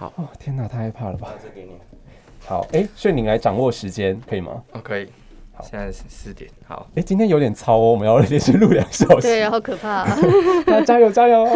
[0.00, 1.28] 好，哦，天哪，太害怕了吧？
[1.42, 1.72] 这给你。
[2.46, 4.64] 好，哎，炫宁来掌握时间，可以吗？
[4.72, 5.06] 哦，可以。
[5.52, 6.50] 好现在是四点。
[6.66, 9.28] 好，哎，今天有点超哦，我们要连续录两小时。
[9.28, 10.18] 对，好可怕、啊。
[10.64, 11.46] 大 家加油加油！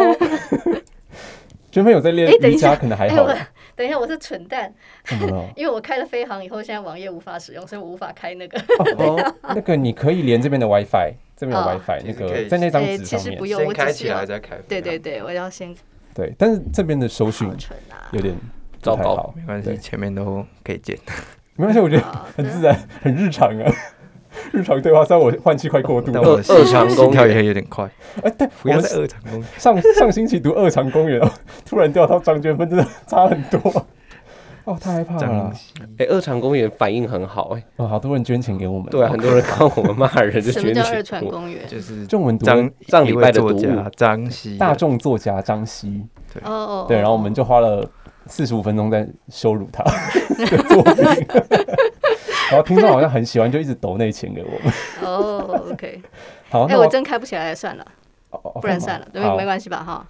[1.71, 3.35] 娟妹有在练瑜伽，可能还好吧。
[3.75, 4.71] 等一下，我是蠢蛋，
[5.05, 5.43] 怎么了？
[5.55, 8.59] 因为我开了飞航以后，现在网页无法使用，所以我无法开那个。
[8.99, 13.47] 哦，那个你可以连这边的 WiFi，这边有哦 WiFi，那个在那张哎纸上面其实不。
[13.47, 14.55] 用我开起来再开。
[14.67, 15.75] 对对，对，我要先
[16.15, 17.47] 对，但是这边的收讯。
[18.11, 19.33] 有点不糟糕。
[19.35, 20.97] 没关系，前面都可以剪。
[21.57, 22.03] 没关系，我觉得
[22.35, 23.71] 很自然，很日常啊。
[24.51, 26.19] 日常对话，虽然我换气快过度了。
[26.21, 27.89] 但我 二长公心跳园也有点快，
[28.21, 29.43] 哎，对，我们在二长公园。
[29.57, 31.31] 上上星期读二常公园，哦，
[31.65, 33.85] 突然掉到张娟芬，真的差很多。
[34.65, 35.51] 哦，太害怕了
[35.97, 37.63] 哎，二长公园反应很好哎。
[37.77, 38.89] 哦，好多人捐钱给我们。
[38.89, 41.67] 对啊，很多人看我们骂人就 什觉得你么叫二传公园？
[41.67, 46.03] 就是中文读张上礼拜的读物作家张西大众作家张希，
[46.43, 47.87] 哦哦，对，然后我们就花了
[48.27, 49.83] 四十五分钟在羞辱他
[50.45, 51.03] 的作品，
[52.49, 54.73] 然后听众好像很喜欢，就一直抖那钱给我们。
[55.03, 56.01] 哦，OK。
[56.49, 57.85] 好，哎、那我真开不起来，算了，
[58.31, 59.83] 哦哦不然算了，对，没关系吧？
[59.83, 60.05] 哈，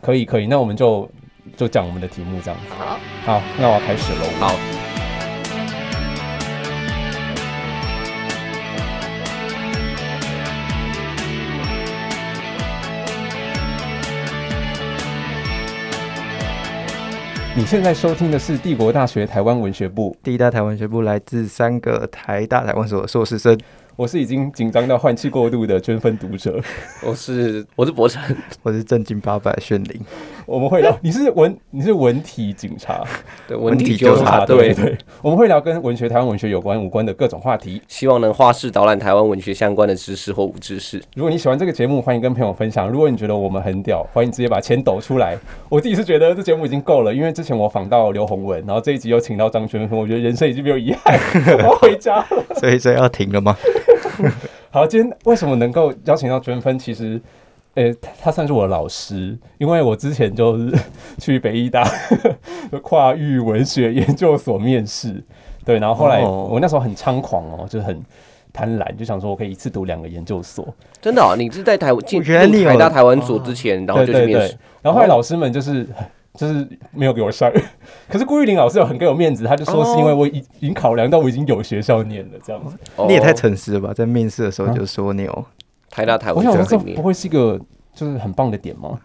[0.00, 1.08] 可以可以，那我们就
[1.56, 2.74] 就讲我们的题目这样子。
[2.74, 4.26] 好，好，那我要开始喽。
[4.38, 4.58] 好，
[17.56, 23.58] 你现在收听的是帝国大学台湾文学部，第一大台湾学部来自三个台大台湾所的硕士生，
[23.96, 26.58] 我是已经紧张到换气过度的捐分读者。
[27.02, 30.00] 我是我是博成，我是正经八百炫灵。
[30.50, 33.04] 我们会聊， 你是文你是文体警察，
[33.46, 37.80] 对文体纠纠察队，对对，我们会聊跟文学台湾文学有关无关的各种话题。
[37.86, 41.00] 希望能花式导览台湾文学相关的知识或无知识。
[41.14, 42.88] 如果你喜欢这个节目，欢迎跟朋友分享。
[42.88, 45.38] 如果你觉得我们很屌，欢迎直接把钱抖出来。
[45.70, 51.16] 我自己是觉得这节目已经够了，因为之前我访到刘宏文，然后这一集又请到张娟芬，我觉得人生已经没有遗憾，
[51.58, 52.44] 我要回家了。
[52.56, 53.56] 所以这要停了吗？
[54.72, 56.76] 好，今天为什么能够邀请到娟芬？
[56.76, 57.20] 其实，
[57.74, 60.72] 呃、他他算是我的老师，因为我之前就是
[61.18, 61.88] 去北医大
[62.82, 65.22] 跨域文学研究所面试，
[65.64, 68.02] 对，然后后来哦我那时候很猖狂哦，就是很
[68.52, 70.66] 贪婪，就想说我可以一次读两个研究所，
[71.00, 75.86] 真的、哦，你是在台进入台大台湾所之前，然后就去面试。，然后后来老师们就是。
[76.32, 77.52] 就是没有给我上，
[78.08, 82.76] 可是顾玉玲老师有很给我面子，他就说是因为我已已经考量到我已经有学校念了这样子。
[82.94, 83.92] 哦你也太诚实了吧！
[83.92, 85.44] 在面试的时候就说你有
[85.90, 87.60] 台大台我想说这不会是一个
[87.92, 88.98] 就是很棒的点吗？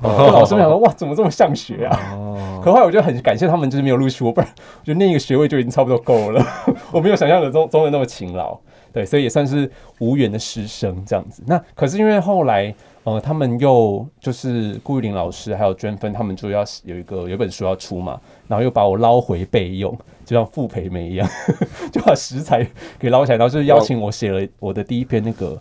[0.00, 2.14] 哦老师们想说哇，怎么这么像学啊？
[2.14, 4.48] 哦，可后来我就很感谢他们，就是没有录取我，不然
[4.80, 6.40] 我觉得那个学位就已经差不多够了。
[6.92, 8.56] 我没有想象的中中的那么勤劳，
[8.92, 9.68] 对，所以也算是
[9.98, 11.42] 无缘的师生这样子。
[11.46, 12.72] 那可是因为后来，
[13.02, 19.92] 呃，他们又就是顾玉玲老师还有娟芬，他们就要有一个有一本书要出嘛，然后又把我捞回备用，
[20.24, 21.28] 就像傅培梅一样，
[21.92, 22.64] 就把食材
[23.00, 25.60] 给捞起来，然后就邀请我写了我的第一篇那个。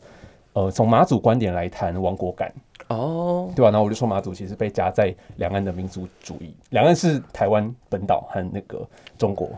[0.57, 2.51] 呃，从马祖观点来谈亡国感，
[2.87, 8.83] 哦，对吧、然后我就说马祖其实被夹在两岸的民族主义，两岸是台湾本岛和那个
[9.19, 9.51] 中国，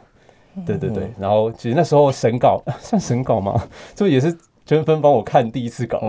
[0.66, 1.10] 对对对。
[1.18, 3.64] 然后其实那时候审稿 算审稿吗？
[3.96, 6.02] 就也是娟芬帮我看第一次稿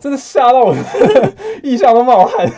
[0.00, 0.74] 真的吓到我，
[1.62, 2.50] 一下都冒汗。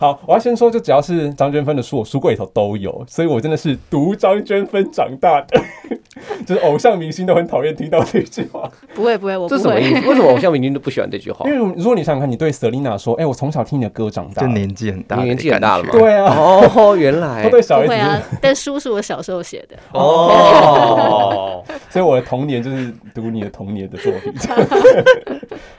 [0.00, 5.60] 好，我要先说，就只要是张娟芬的书，我书柜里头都有，所以我真的是读张娟芬长大的，
[6.46, 8.66] 就是偶像明星都很讨厌听到这句话。
[8.94, 9.60] 不会不会，我不会。
[9.60, 10.08] 什么意思？
[10.08, 11.52] 为什么偶像明星都不喜欢这句话 因？
[11.52, 19.76] 为如果你想想看，你对 Selina 说：“哎、我从小听你的歌长大。”就年纪很大，年纪很大了嘛对啊，哦，原来他对小孩子就是不会啊，但书是我小时候写的。
[19.92, 24.32] 哦， 所以我的童年就是读你的童年的作品。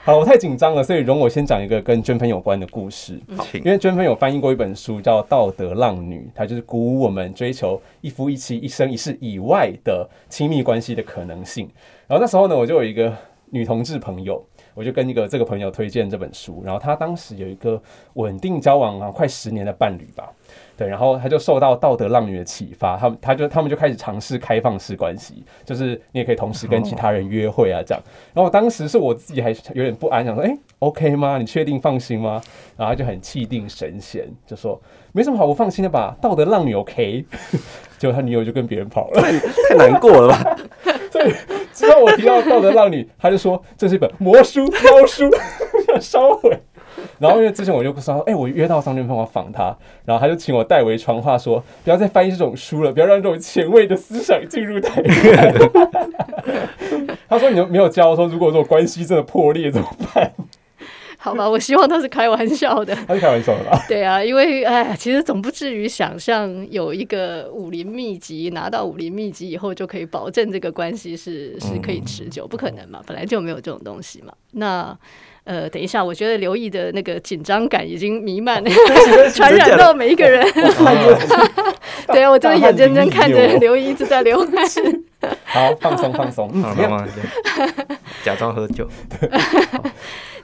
[0.04, 3.18] 好，我太紧张了，所以容我先讲一个跟娟芬有关的故事。
[3.50, 11.68] 请因为娟芬有翻译过一本书叫《道德浪女》，它就是鼓舞我们追求一夫一妻、一生一世以外的亲密关系的可能性。
[12.06, 13.14] 然后那时候呢，我就有一个
[13.50, 17.80] 女同志朋友，我就跟一个这个朋友推荐这本书，然后她当时有一个
[18.14, 20.32] 稳定交往啊快十年的伴侣吧。
[20.82, 28.02] 对，然后他就受到道德浪女的启发，他们他就他们就开始尝试开放式关系，就是你也可以同时跟其他人约会啊这样。
[28.34, 31.38] 然后当时是我自己还有点不安，想说，哎，OK 吗？
[31.38, 32.42] 你确定放心吗？
[32.76, 34.80] 然后他就很气定神闲，就说
[35.12, 37.24] 没什么好不放心的吧，道德浪女 OK。
[37.96, 39.22] 结果他女友就跟别人跑了。
[39.68, 40.56] 太难过了吧？
[41.12, 41.32] 对，
[41.72, 45.30] 之后我提到道德浪女，他就说这是一本魔书妖书，
[45.94, 46.60] 要烧毁。
[47.22, 55.54] 然后因为之前我就说，哎、我约到张俊峰，我要访他，然后他就请我代为传话说，不要再翻译这种书了，不要让这种前卫的思想进入台湾。
[57.30, 60.32] 他说你没有教说，如果说关系真的破裂怎么办？
[61.16, 62.92] 好吧，我希望他是开玩笑的。
[63.06, 63.80] 他是开玩笑的吧？
[63.86, 74.34] 对啊，因为哎，其实总不至于想象有一个武林秘籍，拿到武林秘籍以后就可以保证这个关系是是可以持久，不可能嘛，本来就没有这种东西嘛。
[74.50, 74.98] 那
[75.44, 78.62] 呃，等一下，我觉得刘毅的那个紧张感已经弥漫，
[79.34, 80.46] 传染到每一个人。
[82.08, 84.64] 对啊，我真的眼睁睁看着刘毅一直在流 汗。
[85.44, 86.90] 好，放松放松，嗯，好，怎么样？
[86.90, 88.88] 慢慢假装喝酒。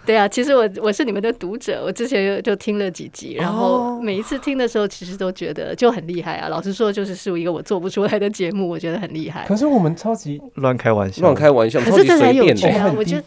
[0.08, 6.48] 对啊，其实我我是你们的读者，我之前就听了几集，然后每一次听的时候，其实都觉得就很厉害啊。
[6.48, 9.44] 老实说，就是是一个我做不出来的节目，我觉得很厉害。
[9.46, 12.62] 可是我们超级乱开玩笑，乱开玩笑，可是这才有随便的。
[12.62, 13.22] 趣啊我觉得。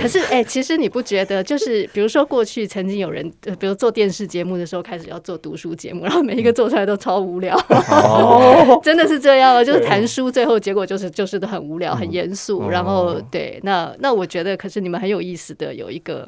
[0.00, 12.60] 可是，哎、其实你不觉得，就是比如说过去曾经有人，呃比如做电视节目的时候，开始要做读书节目，然后每一个做出来都超无聊，哦， 真的是这样啊，就是谈书，最后结果就是就是都很无聊、很严肃。
[12.60, 16.21] 哦然后对，那那我觉得，可是你们很有意思的有一个。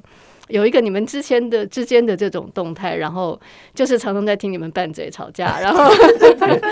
[0.48, 3.40] 有一个你们之间的之间的这种动态，然后
[3.74, 5.90] 就是常常在听你们拌嘴吵架， 然后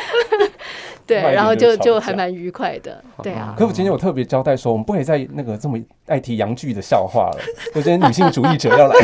[1.07, 3.55] 对，然后就就就还蛮愉快的，对啊。
[3.57, 7.39] 可我今天有特别交代说，我们不可以再那个这么爱提洋剧的笑话了。
[7.75, 8.95] 我觉得女性主义者要来，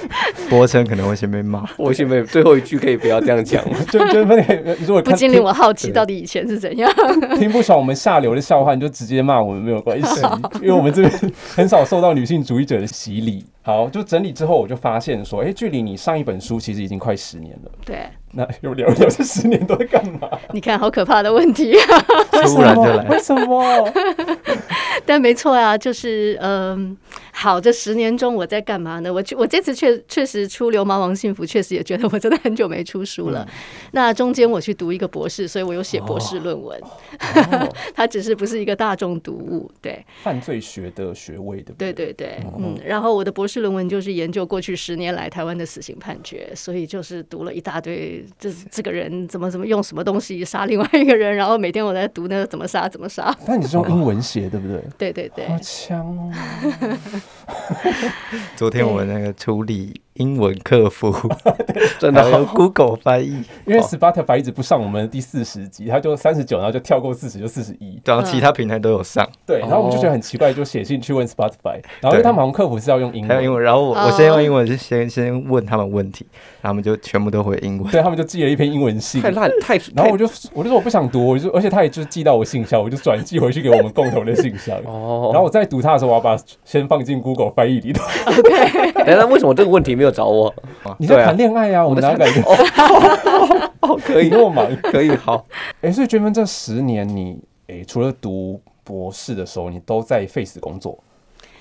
[0.48, 1.64] 博成可能会先被骂。
[1.76, 3.78] 我先被最后一句可以不要这样讲吗？
[3.90, 6.90] 就就那个如果看不禁令我好奇，到底以前是怎样？
[7.30, 10.20] 听 听不爽我们下流的笑话，你就直接骂我们没有关系，
[10.60, 13.44] 因为我们这边很少受到女性主义者的洗礼。
[13.62, 17.70] 好，就整理之后，我就发现说，哎、距离你上一本书其实已经快十年了。
[17.84, 17.98] 对，
[18.32, 20.28] 那有聊聊这十年都在干嘛？
[20.54, 21.78] 你看，好可怕的问题。
[21.78, 22.00] 啊
[22.30, 23.92] 突然就来为什么？
[25.04, 26.96] 但没错啊，就是嗯，
[27.40, 29.14] 好，这十年中我在干嘛呢？
[29.14, 33.48] 我我这次确确实出《流氓王幸福》，确实也觉得我真的很久没出书了。
[33.92, 39.70] 那中间我去读一个博士，所以我有写博士论文，哦 它只是不是一个大众读物。
[39.80, 42.12] 对，犯罪学的学位，对不对对？
[42.12, 42.76] 对对，嗯。
[42.84, 53.32] 然后我的博士论文就是研究过去十年来台湾的死刑判决，所以就是读了一大堆，这这个人怎么怎么用什么东西杀另外一个人，然后每天我在读那个怎么杀怎么杀。
[53.46, 54.82] 那你是用 英文写，对不对？
[54.98, 55.46] 对对对。
[55.46, 56.32] 好强哦！
[58.56, 61.12] 昨天我们那个处理英文客服，
[61.98, 67.98] 真的还有好，Google 翻译，因为 Spotify 一直不上我们第四十集，他就三十九，然后就跳过四十，就四十一。
[68.04, 73.62] 然后其他平台都有上，对，然后我们就觉得很奇怪，就写信去问 Spotify，然后因为他们好像客服是要用英文，还有英文。
[73.62, 76.26] 然后我哦我先用英文，就先先问他们问题，
[76.60, 77.90] 然后他们就全部都回英文。
[77.90, 79.30] 对他们就寄了一篇英文信太。
[79.30, 84.76] 烂太， 然后我就我就说我不想读，我就而且他也就是寄到我信箱，我就转寄回去给我们共同的信箱。
[84.84, 85.30] 哦。
[85.32, 88.02] 然后我在读他的时候，我要把先放进 Google 翻译里头。
[89.04, 90.54] 哎，那为什么这个问题没有找我？
[90.98, 91.86] 你在谈恋爱啊？
[91.86, 92.28] 我们哪敢？
[93.80, 94.76] 哦，可以你那么忙？
[94.82, 95.46] 可以好。
[95.82, 97.38] 哎，所以娟芬这十年你
[97.68, 100.98] 哎，除了读博士的时候，你都在 Face 工作，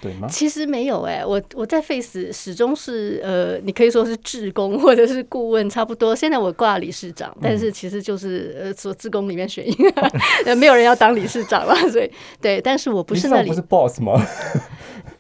[0.02, 0.28] 对吗？
[0.30, 6.16] 其实没有哎、我我在 Face 始终是呃，你可以说是志工或者是顾问，差不多。
[6.16, 9.90] 现在我挂理事长，但是其实就是呃，说志工里面选一个，
[10.46, 12.10] 呃没有人要当理事长了，所以
[12.42, 12.60] 对。
[12.62, 14.26] 但是我不是那里理事长不是 boss 吗？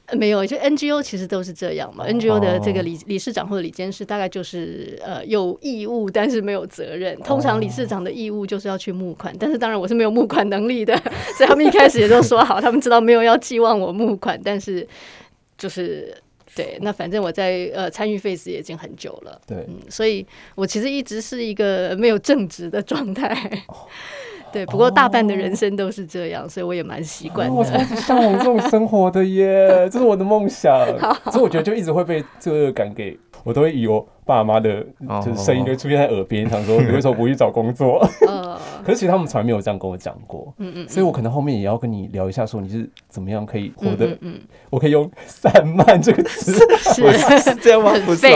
[0.07, 2.05] 呃没有，就 NGO 其实都是这样嘛。
[2.07, 7.17] NGO 的这个哦理理事长或者理监事，大概就是呃有义务，但是没有责任。
[7.21, 10.95] 通常理事长的义务就是要去募款，但是当然我是没有募款能力的，
[11.37, 14.87] 所以他们一开始也都说好，他们知道没有要寄望我募款，但是
[15.57, 16.15] 就是。
[16.55, 20.25] 对，那反正我在呃参与 Face 也已经很久了，对，嗯，所以
[20.55, 23.63] 我其实一直是一个没有正职的状态。
[24.51, 27.85] 对，不过大半的人生都是这样，所以我也蛮习惯的我超的。
[27.85, 30.85] 级向往这种生活的耶，这是我的梦想。
[31.31, 38.05] 所以我觉得就一直会被罪恶感给，我都会以我爸妈的哦就是声音就会出现在耳边， 想说你为什么不去找工作？
[38.27, 40.53] 呃， 可是其实他们从来没有这样跟我讲过。
[40.57, 44.39] 嗯嗯，所以我可能后面也要跟你聊一下，说你是怎么样可以活嗯得，嗯嗯，
[44.69, 47.55] 我可以用散漫这个词，是是。
[47.55, 47.93] 这样吗？
[48.05, 48.27] 不是。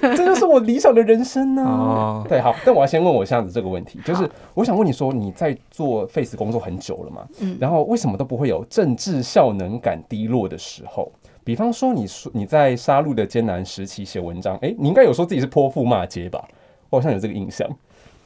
[0.00, 2.24] 这就是我理想的人生呢、哦。
[2.28, 7.58] 对，好，但我要先问我这样子这个问题，就是我想问你说你在做 Face 工作很久了嘛，嗯。
[7.60, 11.10] 然后为什么都不会有政治效能感低落的时候？
[11.42, 16.42] 比方说你说你在杀戮的艰难时期写文章，哎、你应该有说自己是泼妇骂街吧？
[16.90, 17.68] 我好像有这个印象，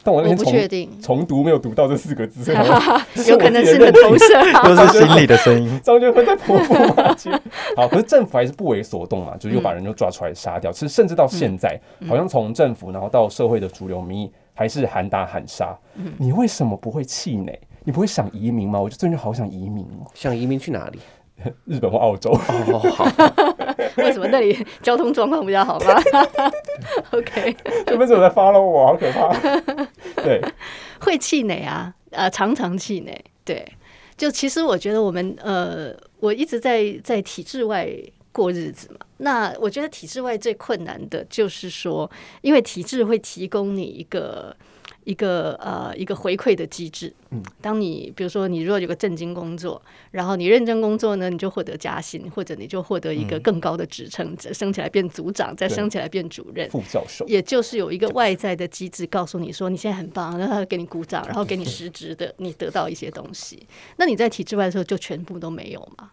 [0.03, 2.53] 但我那我天重不确定，重读没有读到这四个字，
[3.29, 4.69] 有可能是你的投射啊。
[4.69, 5.79] 又是心里的声音。
[5.85, 7.31] 张娟芬在泼妇骂街。
[7.77, 10.73] 好，可是政府还是不为所动嘛，就是又把人就抓出来杀掉。
[10.73, 11.79] 其实甚至到现在，
[12.09, 15.77] 好像从政府然后到社会的主流民意，还是喊打喊杀。
[16.17, 17.59] 你为什么不会气馁？
[17.85, 18.81] 你不会想移民吗？
[18.81, 20.99] 我就最近好想移民哦，想移民去哪里？
[21.67, 22.31] 日本或澳洲。
[22.31, 23.05] 哦，好，
[23.97, 25.95] 为什么那里交通状况比较好吗？
[27.13, 28.87] OK，娟芬怎么在 follow 我？
[28.87, 29.33] 好可怕。
[30.23, 30.41] 对，
[31.01, 33.25] 会气馁啊，呃，常常气馁。
[33.45, 33.67] 对，
[34.17, 37.89] 就其实我觉得我们呃，我一直在在体制外
[38.33, 38.99] 过日子嘛。
[39.19, 42.11] 那我觉得体制外最困难的就是说，
[42.43, 44.55] 因为体制会提供你一个。
[45.05, 63.67] 一个呃一个回馈的机制，嗯，当你比如说你如果有个正经工作，然后你认真工作呢，你就获得加薪，或者你就获得一个更高的职称，升起来变组长，再升起来变主任，副教授，也就是有一个外在的机制告诉你说你现在很棒，然后给你鼓掌，然后给你实质的你得到一些东西。
[63.97, 66.11] 那你在体制外的时候就全部都没有嘛？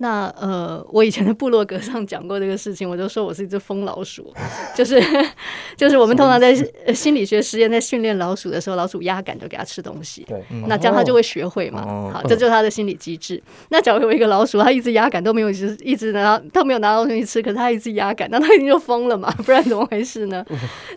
[0.00, 4.32] 好，那呃，我以前的部落格上讲过这个事情，我就说我是一只疯老鼠，
[4.74, 5.02] 就是
[5.76, 6.54] 就是我们通常在
[6.86, 10.24] 呃心理学实验在训练老鼠的时候，老鼠压杆就给它吃东西。
[10.28, 11.82] 对，那这样它就会学会嘛。
[11.86, 13.42] 哦好，这就是它的心理机制。
[13.70, 19.32] 那假如有一个老鼠，它一直压杆都没有，一直一直拿到都没有拿到东西吃，可是它一直压杆，那它一定就疯了嘛？
[19.44, 20.44] 不然怎么回事呢？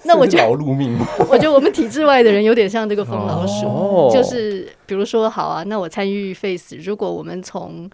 [0.04, 0.98] 那我这是觉得，劳碌命？
[1.30, 7.90] 我觉得我们体制外的人有点像这个疯老鼠，哦就是比如说，好啊，那我参与 Face，如果我们从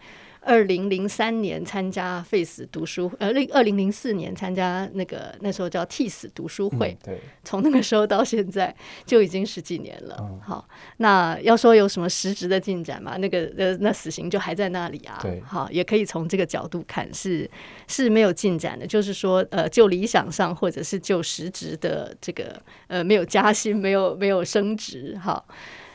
[0.47, 8.73] 二零零三年参加 Face 读书，呃，二零零四年参加那个那时候叫 TIS 读书会，嗯对，从那个时候到现在
[9.05, 10.15] 就已经十几年了。
[10.21, 10.65] 嗯好，
[10.97, 13.17] 那要说有什么实质的进展嘛？
[13.17, 15.19] 那个呃，那死刑就还在那里啊。
[15.21, 17.49] 对好，也可以从这个角度看，是
[17.87, 18.87] 是没有进展的。
[18.87, 25.17] 就是说，呃，就理想上或者是就实质的这个呃，没有加薪，没有没有升职。
[25.21, 25.45] 好，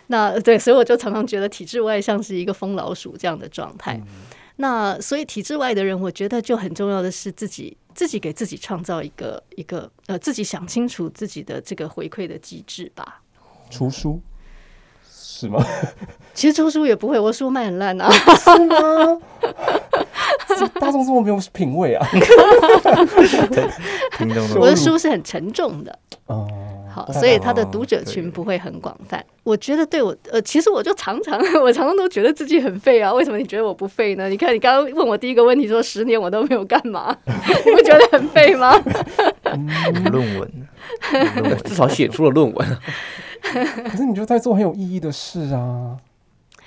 [0.08, 3.98] 那对，所以我就常常觉得体制外像是一个疯老鼠这样的状态。
[4.62, 13.20] 那所以体制外的人，我觉得就很重要的是自己自己给自己创造一个一个呃，自己想清楚自己的这个回馈的机制吧。
[13.70, 14.20] 出书
[15.10, 15.60] 是吗？
[16.32, 18.08] 其实出书也不会，我书卖很烂啊。
[20.56, 20.70] 是吗？
[20.78, 22.06] 大众这么没有品味啊！
[24.54, 26.46] 我的都书是很沉重的，哦，
[26.92, 29.24] 好，所以他的读者群不会很广泛。
[29.42, 33.12] 我觉得对我呃，其实我就常常 我常常都觉得自己很废啊。
[33.12, 34.28] 为什么你觉得我不废呢？
[34.28, 38.72] 你看你刚刚问我第一个问题说十年我都没有干嘛， 你不觉得很废吗？
[40.12, 40.50] 论文，
[41.36, 42.78] 论文至少写出了论文。
[43.42, 45.96] 可是你就在做很有意义的事啊！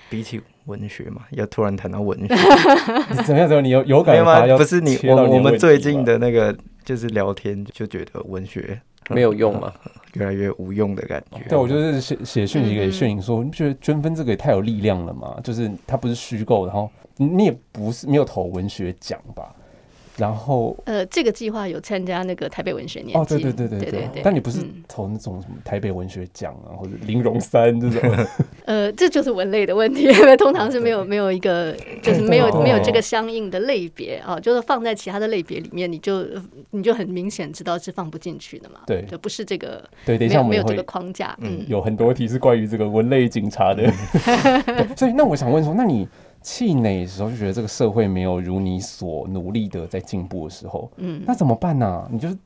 [0.10, 2.34] 比起文学嘛，要突然谈到文学，
[3.10, 3.48] 你怎么样？
[3.48, 4.58] 怎么你有有感觉吗？
[4.58, 8.80] 不是你我我们最近的那个就是聊天，就觉得文学
[9.10, 9.72] 没有用嘛？
[10.16, 11.40] 越来越无用的感觉。
[11.50, 15.38] 对，我就是写写讯息给嗯嗯炫颖说，你不觉得捐分这个也太有力量了吗？
[15.44, 19.55] 就是它不是虚构，然后你你也不是没有投文学奖吧？
[20.18, 24.22] 然后呃，这个计划有参加那个台北文学年哦，金，对对对对对对。
[24.24, 24.84] 但你不是嗯。
[24.88, 28.26] 投那种什么台北文学奖啊，或者玲珑三这种，
[28.66, 32.64] 呃，这就是文类的问题，因为通常是没有对没有一个，就是没有对。
[32.64, 36.26] 没有这个相应的类别啊，就是放在其他的类别里面，你就
[36.72, 39.04] 你就很明显知道是放不进去的嘛，对。
[39.06, 43.92] 就不是这个对，等一没有没有这个框架，嗯，有很多题是关于这个文类警察的。
[44.96, 46.08] 所以那我想问说，那你
[46.46, 51.24] 气馁的时候就觉得这个社会没有如你所努力的在进步的时候，嗯。
[51.26, 52.38] 那怎么办呢、你就是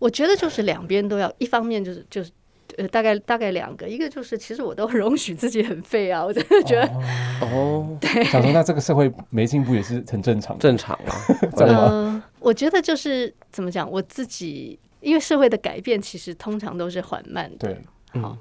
[0.00, 2.32] 我觉得就是两边都要，一方面就是就是。
[2.76, 6.92] 呃，大概大概两个，一个就是其实我都容许自己很废啊， 我真的觉得，
[7.40, 8.22] 哦，对。
[8.24, 10.58] 想说，那这个社会没进步也是很正常。
[10.58, 11.14] 正常啊。
[11.56, 17.68] 真的吗呃，我觉得就是怎么讲，我自己因为社会的改变其实通常都是缓慢的，
[18.12, 18.36] 对，好，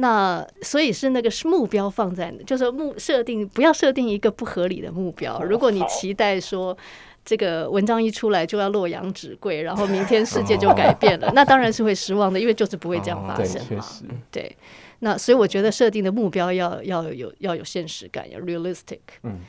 [0.00, 5.42] 那所以是那个是目标放在，就是目设定不要设定一个不合理的目标。
[5.42, 6.76] 如果你期待说
[7.24, 13.84] 这个文章一出来就要洛阳纸贵，然后明天世界就改变了，那当然是会失望的，因为就是不会这样发，生嘛。
[14.30, 14.56] 对，
[15.00, 19.00] 那所以我觉得设定的目标要要有要有现实感，要 realistic。
[19.22, 19.40] 嗯，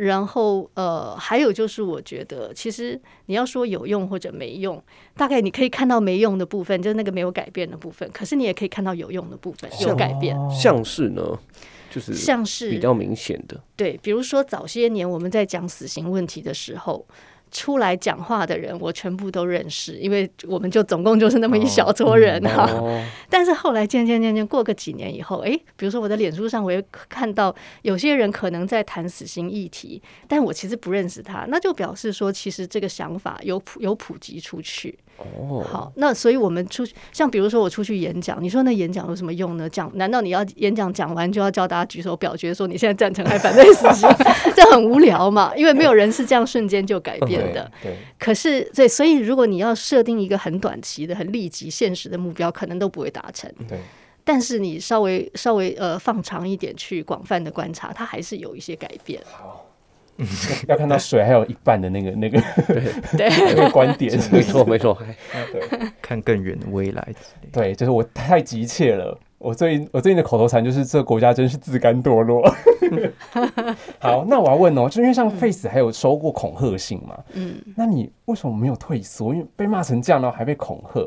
[0.00, 4.82] 然后呃，还有就是我觉得，其实你要说有用或者没用，
[5.14, 10.34] 大概你可以看到没用的部分，就是那个没有改变的部分，可是你也可以看到有用的部分，有改变。
[10.34, 11.38] 哦像是呢，
[11.90, 13.60] 就是像是比较明显的。
[13.76, 17.06] 对，比如说早些年我们在讲死刑问题的时候，
[17.50, 34.98] 出来讲话的人我全部都认识，因为我们就总共就是那么一小撮人哈、哦，但是后来渐渐渐渐过个几年以后，诶，比如说我的脸书上，我也看到有些人可能在谈死刑议题，但我其实不认识他，那就表示说，其实这个想法有普有普及出去。
[35.38, 39.68] 哦，好，那所以我们出像比如说我出去演讲，你说那演讲有什么用呢？
[39.68, 44.08] 讲难道你要演讲讲完就要叫大家举手表决说你现在赞成还反对死刑？
[44.56, 47.70] 这很无聊嘛，因为没有人是这样瞬间就改变的。
[47.82, 53.50] 对，可是，对，所以如果你要设定一个很短期的、很立即、现实的目标，可能都不会达成。
[53.68, 53.78] 对，
[54.24, 59.20] 但是你稍微稍微呃放长一点去广泛的观察，它还是有一些改变。
[60.68, 62.40] 要看到水还有一半的那个那个
[63.16, 64.96] 对，那个观点，没 错没错，
[65.32, 65.62] 哎对
[66.02, 67.60] 看更远的未来之类的。
[67.60, 72.42] 对，就是我太急切了，我最近我最近的口头禅就是这个国家真是自甘堕落。
[73.98, 79.32] 好，那我要问哦，就因为像 Face 还有收过恐吓信嘛，嗯，那你为什么没有退缩？
[79.32, 81.00] 因为被骂成这样，然后还被恐吓。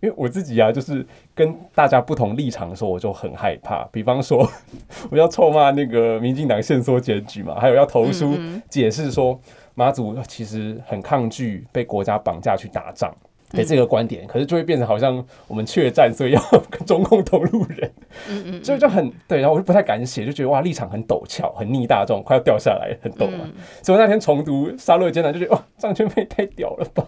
[0.00, 3.84] 因为我自己啊，就是跟大家不同立场的时候，我就很害怕。
[3.92, 4.48] 比方说，
[5.10, 8.34] 我要臭骂那个民进党限缩检举嘛，还有要投书
[8.68, 9.38] 解释说，
[9.74, 13.14] 马祖其实很抗拒被国家绑架去打仗。
[13.50, 16.40] 给这个观点，可是就会变成好像我们怯战，所以要
[16.70, 17.92] 跟中共同路人，
[18.28, 23.48] 嗯嗯，所以就很对，然后我就不太敢写，就觉得哇立场很陡峭，很逆大众，快要掉下来，很陡嘛。
[23.82, 27.06] 所以我那天重读《杀戮艰难》，就觉得哇张圈妹太屌了吧，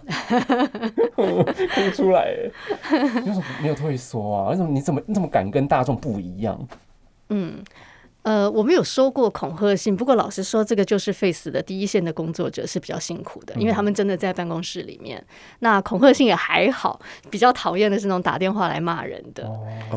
[1.15, 2.35] 哭出来。
[2.91, 4.51] 你为什么没有退缩啊？
[4.51, 6.59] 为什么你怎么你怎么敢跟大众不一样？
[7.31, 7.63] 嗯。
[8.23, 15.23] 呃，我们有收过恐吓信，不过老实说，这个就是 Face 的第一线的工作者是比较辛苦的，因为他们真的在办公室里面。
[15.59, 17.01] 那恐吓信也还好，
[17.31, 19.51] 比较讨厌的是那种打电话来骂人的。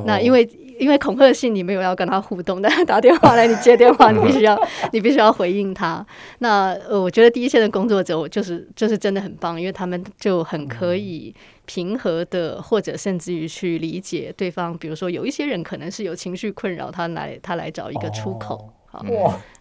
[0.05, 0.43] 那因为
[0.79, 4.59] 因为恐吓信你没有要跟他互动，但他打电话来你接电话，你必须要
[4.91, 6.05] 你必须要回应他。
[6.39, 11.33] 那呃，我觉得第一线的工作者，我就是就是真的很棒，因为他们就很可以。
[11.65, 19.03] 平和的，或者甚至于去理解对方，比如说有一些人可能是有情绪困扰，他来他来找一个出口，好，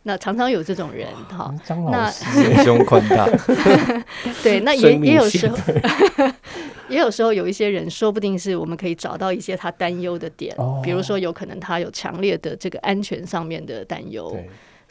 [0.03, 1.55] 那常常有这种人，哈，
[1.91, 3.27] 那心胸宽大，
[4.43, 5.57] 对，那也也有时候，
[6.89, 14.37] 也有时候有一些人，说不定是我们可以找到一些他担忧的点，比如说有可能他有强烈的这个安全上面的担忧。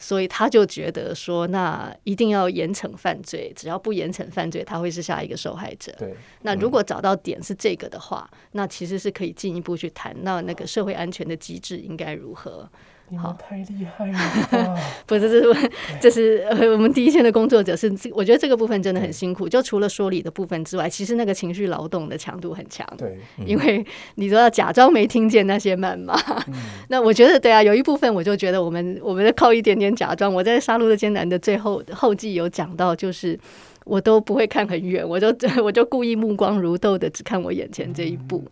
[0.04, 5.90] 所以他就觉得说，那一定要严惩犯罪，只要不严惩犯罪，他会是下一个受害者。
[5.96, 12.68] 对，那如果找到点是这个的话，那其实是可以进一步去谈，那那个社会安全的机制应该如何？
[13.16, 14.78] 好，太厉害了！
[15.06, 15.28] 不是，
[16.00, 19.48] 这是这是我们第一线的工作者是，我觉得这个部分真的很辛苦。
[19.48, 22.86] 就除了说理的部分之外，其实那个情绪劳动的强度很强。
[22.96, 23.84] 对，因为
[24.16, 26.14] 你都要假装没听见那些谩骂。
[26.88, 30.32] 那我觉得对啊，有一部分我就觉得我们我们靠一点点假装。
[30.32, 33.38] 我在《杀戮的艰难》的最后后记有讲到，就是
[33.84, 38.44] 我都不会看很远，我就 我就故意目光如豆的只看我眼前这一步，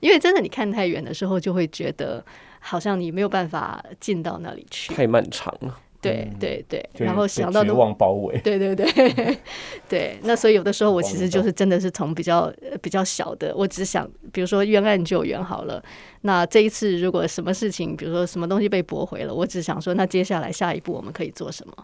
[0.00, 2.24] 因为真的你看太远的时候，就会觉得。
[2.60, 5.76] 好像你没有办法进到那里去，太漫长了。
[6.02, 8.38] 对对对，然后想到绝望包围。
[8.42, 9.36] 对对对
[9.86, 15.82] 对，那所以有的时候我其实就是真的是从比较比较小的，我只想，比如说冤案救援好了。
[16.22, 21.74] 那这一次如果什么事情，比如说什么东西被驳回了，我只想说，那接下来下一步我们可以做什么？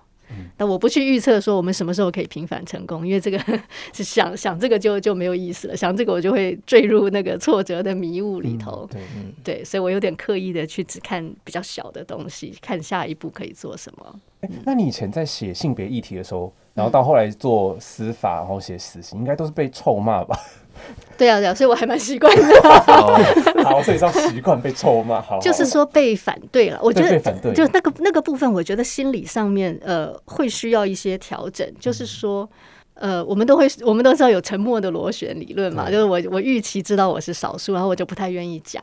[0.58, 3.38] 那我不去预测说我们什么时候可以平反成功，因为这个
[3.92, 5.76] 是想想这个就就没有意思了。
[5.76, 8.88] 想这个我就会坠入那个挫折的迷雾里头。
[8.90, 9.02] 对，
[9.44, 14.20] 对，所以我有点刻意的去只看比较小的东西，看下一步可以做什么。
[14.64, 20.38] 那你以前在写性别议题的时候，然后到后来做司法，然后写死刑，应该都是被臭骂吧？
[21.16, 22.42] 对啊，对啊，所以我还蛮习惯的。
[23.64, 25.20] 好，所以要习惯被臭骂。
[25.20, 26.78] 好，就是说被反对了。
[26.82, 31.66] 我觉得反对，就那个那个部分，我觉得心理上面呃会需要一些调整。
[31.80, 32.46] 就是说，
[32.94, 35.90] 呃，我们都会，我们都知道有沉默的螺旋理论嘛。
[35.90, 38.82] 就是我我预期知道我是少数，然后我就不太愿意讲。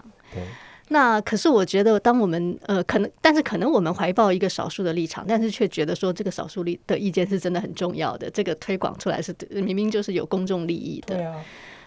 [0.90, 8.30] 那可是我觉得，当我们呃可能，但是可能我们怀抱一个少数的立场，但是却觉得说这个少数力的意见是真的很重要的。
[8.32, 11.16] 这个推广出来是明明就是有公众利益的。
[11.16, 11.36] 对啊。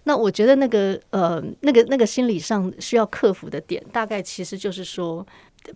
[0.08, 5.26] 那我觉得那个呃，那个那个心理上需要克服的点，大概其实就是说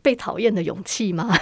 [0.02, 1.28] 被讨厌的勇气吗？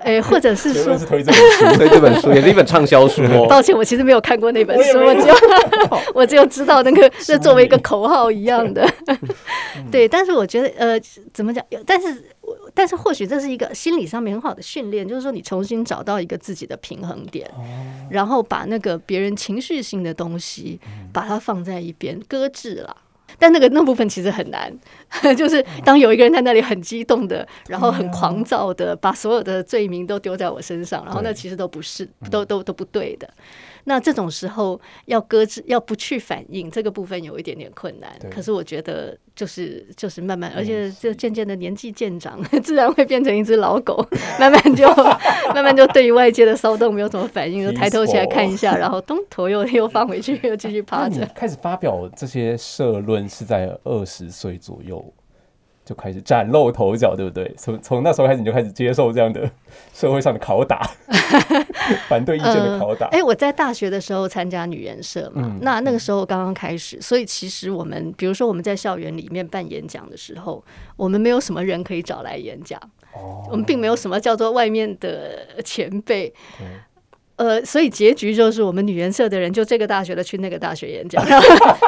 [0.00, 3.46] 哎，或者是说推这本书，推这本书也是一本畅销书哦。
[3.48, 5.34] 抱歉，我其实没有看过那本书， 我只有
[6.14, 8.88] 我只有知道那个是作为一个口号一样的。
[9.90, 11.00] 对，但是我觉得呃，
[11.32, 11.64] 怎么讲？
[11.86, 12.24] 但是。
[12.74, 17.48] 但是或许这是一个心理上面很好的训练，就是说你重新找到一个自己的平衡点，
[18.10, 20.80] 然后把那个别人情绪性的东西
[21.12, 22.96] 把它放在一边搁置了。
[23.42, 24.72] 但那个那部分其实很难，
[25.36, 33.28] 就是当有一个人在那里很激动的，然后很狂躁的把所有的罪名都丢在我身上，然后那其实都不是，都都都不对的。
[33.84, 38.10] 那这种时候要搁置，要不去反应，这个部分有一点点困难。
[38.30, 44.06] 可是我觉得就是就是慢慢，而且就渐渐的年纪渐长，自然会变成一只老狗，
[44.38, 44.86] 慢慢就
[45.54, 51.26] 慢慢就对于外界的骚动没有什么反应，就抬头起来看一下，然后咚头又又放回去，又继续趴着。
[51.34, 55.12] 开始发表这些社论是在二十岁左右。
[55.84, 57.52] 就开始崭露头角，对不对？
[57.58, 59.50] 从从那时候开始，你就开始接受这样的
[59.92, 60.88] 社会上的拷打，
[62.08, 63.08] 反对意见的拷打。
[63.08, 70.64] 哎，我在大学的时候参加女研社嘛，那那个时候刚刚开始，所以其实我们，比如说我们在校园里面办演讲的时候，
[70.96, 72.80] 我们没有什么人可以找来演讲，
[73.50, 76.32] 我们并没有什么叫做外面的前辈。
[77.36, 81.24] 呃，所以结局就是我们女研社的人就这个大学的去那个大学演讲，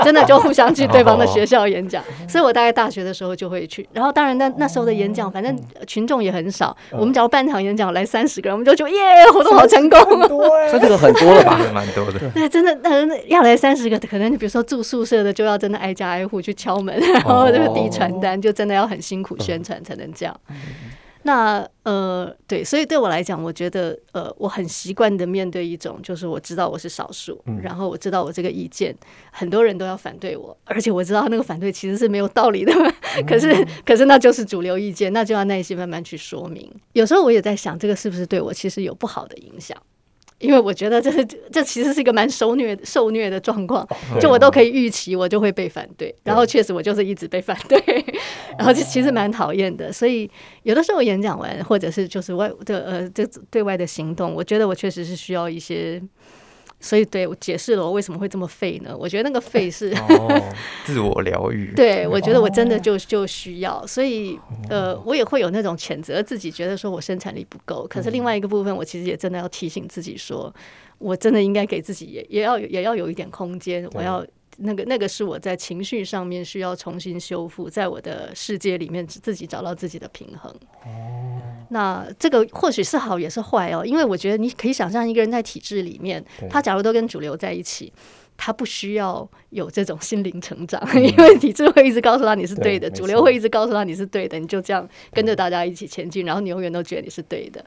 [0.02, 2.02] 真的就互相去对方的学校演讲。
[2.28, 8.96] 所以我大概大学的时候就会去，然后当然那那时候的演讲，反正群众也很少，我们只要半场演讲来三十个人，我们就觉得耶，
[9.32, 9.98] 活动好成功。
[10.72, 11.60] 这个很多了吧？
[11.72, 12.18] 蛮多的。
[12.34, 20.34] 对，真的，那要来三十个，可能你比如说住宿舍的就要真的挨家挨户去敲门，然后就是递传单，就真的要很辛苦宣传才能这样。
[21.26, 28.94] 那呃，对，所以对我来讲，我觉得呃，我很习惯的面对一种，就是我知道我是少数，然后我知道我这个意见
[29.32, 32.72] 很多人都要反对我，而且我知道那个反对其实是没有道理的，
[33.26, 36.70] 可是可是那就是主流意见，那就要耐心慢慢去说明。
[36.92, 39.76] 有时候我也在想，这个是不是对我其实有不好的影响？
[40.38, 43.86] 因为我觉得这是 这其实是一个蛮受虐受虐的状况，
[44.20, 47.78] 就我都可以预期我就会被反对，然后确实我就是一直被反对，
[48.58, 49.92] 然后就其实蛮讨厌的。
[49.92, 50.30] 所以
[50.62, 56.02] 有的时候演讲完或者是就是外的呃这对外的行动，我觉得我确实是需要一些。
[56.84, 58.94] 所以，对我解释了我为什么会这么废呢？
[58.96, 59.94] 我觉得那个废是
[60.84, 61.72] 自我疗愈。
[61.74, 63.86] 对，我觉得我真的就就需要。
[63.86, 67.86] 所以，呃，我也会有那种谴责自己，觉得说我生产力不够。
[67.88, 70.54] 可是另外一个部分，我其实也真的要提醒自己，说
[70.98, 73.88] 我真的应该给自己也也要也要有一点空间。
[73.94, 74.24] 我要。
[74.58, 80.50] 那个那个是我在情绪上面需要重新修复，在我的世界里面自己找到自己的平衡。
[80.84, 81.40] 哦，
[81.70, 87.92] 那这个或许是好也是坏哦，因为我觉得你可以想象一个人在体制里面，他假如都跟主流在一起，
[88.36, 97.64] 他不需要有这种心灵成长，因为体制会一直告诉他你是对的，主流会一直告诉他你是对的，你就这样跟着大家一起前进，然后你永远都觉得你是对的。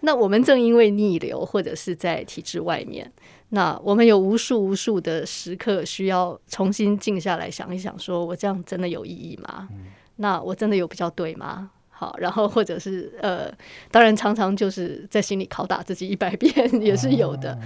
[0.00, 3.10] 那我们正因为逆流或者是在体制外面。
[3.50, 9.68] 那我们有无数无数的时刻需要重新静下来想一想，说我这样真的有意义吗？
[10.16, 11.70] 那我真的有比较对吗？
[11.90, 13.50] 好，然后或者是呃，
[13.90, 17.58] 当然常常就是在心里拷打自己一百遍 也是有的。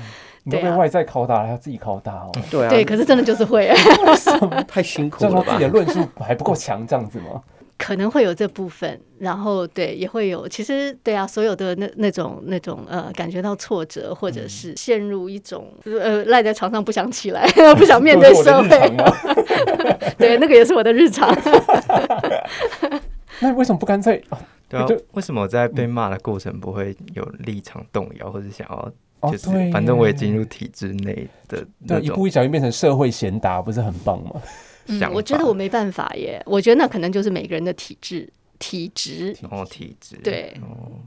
[0.44, 2.32] 你被，外在拷打还要自己拷打哦。
[2.50, 3.72] 对啊，对，可是真的就是会，
[4.68, 5.52] 太辛苦了吧？
[5.52, 7.42] 自己的论述还不够强，这样子吗？
[7.80, 18.68] 可能会有这部分，然后对也会有，其实对啊，所有的那那种那种呃，感觉到挫折，或者是陷入一种呃赖在床上不想起来， 不想面对社会，
[20.18, 21.34] 对，那个也是我的日常。
[23.40, 24.22] 那为什么不干脆？
[24.68, 34.32] 对啊，为什么在被骂的过程不会有立场动摇，或者想要就是反正我也进入体制内的，对，一步一脚印变成社会贤达，不是很棒吗？
[34.86, 36.42] 嗯，我觉得我没办法耶。
[36.46, 38.28] 我觉得那可能就是每个人的体质、
[38.60, 39.36] 体质。
[39.50, 40.14] 哦，体质。
[40.22, 40.54] 对，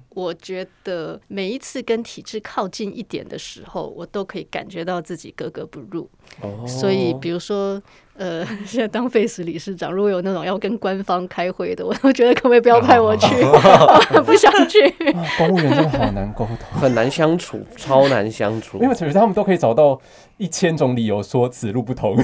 [0.10, 6.10] 我觉得每一次跟体质靠近一点的时候，我都可以感觉到自己格格不入。
[6.42, 7.82] 哦，所以比如说。
[8.16, 13.28] 呃， 现在当费时理事长，如果有那种要跟官方开会的，我 都觉得可不可以不要派我去，
[14.24, 14.80] 不想去。
[15.36, 18.78] 公务员真的好难沟通，很难相处，超难相处。
[18.84, 20.00] 因为其实他们都可以找到
[20.38, 22.16] 一千种理由说此路不通，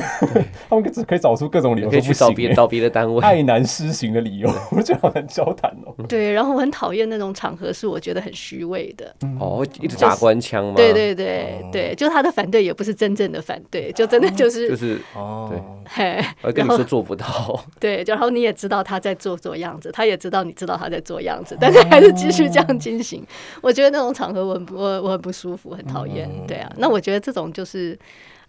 [0.70, 5.94] 他们只可以找出各种理由，可以去找别找别的单位，爱难施行的理由，我觉得好难交谈哦。
[6.08, 9.14] 对，然后我很讨厌那种场合，是我觉得很虚伪的。
[9.40, 10.74] 哦，一直打官腔吗？
[10.76, 15.60] 对对对对，就他的反对也不是真正的反对，就真的就是就是哦，对。
[15.92, 17.28] 嘿，我跟你说做不到。
[17.80, 23.26] 对，然后你也知道他在做做样子，他也知道你知道他在做样子，但是还是继续这样进行。
[23.62, 26.30] 我觉得那种场合我我我很不舒服，很讨厌。
[26.48, 27.98] 对啊，那我觉得这种就是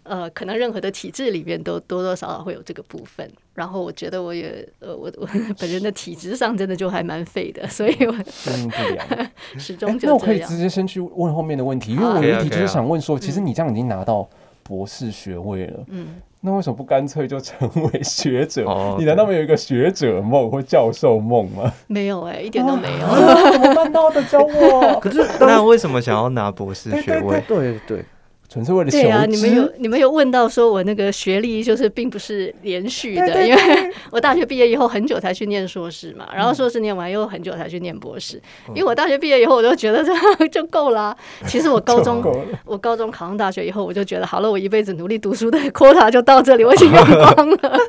[0.03, 3.29] 呃，可能任何的体制里面都多多少少会有这个部分。
[3.53, 5.27] 然后我觉得我也呃，我我
[5.59, 14.27] 本人的体质上真的就还蛮废的，所以我适应不良， 始终就那我可以直接先去问后面的问题，因为我有一题就是想问说，其实你这样已经拿到
[14.63, 16.21] 博士学位了，嗯。
[16.43, 18.65] 那为什么不干脆就成为学者？
[18.97, 21.71] 你难道没有一个学者梦或教授梦吗？
[21.85, 23.07] 没有哎，一点都没有。
[23.51, 24.23] 怎么办到的？
[24.23, 24.97] 教我。
[24.99, 27.43] 可是那为什么想要拿博士学位？
[27.47, 28.03] 对对。
[28.51, 33.61] 纯粹为了对啊，你们有你们有问到说我那个学历就是并不是连续的，因为
[34.11, 38.41] 我大学毕业以后很久才去念硕士嘛，然后硕士念完又很久才去念博士。
[38.75, 40.13] 因为我大学毕业以后我就觉得这
[40.51, 41.15] 就够了。
[41.47, 42.21] 其实我高中
[42.65, 47.79] 我高中考上大学以后我就觉得好了，我一辈子努力读书的 quota 就到这里，我已经用光了。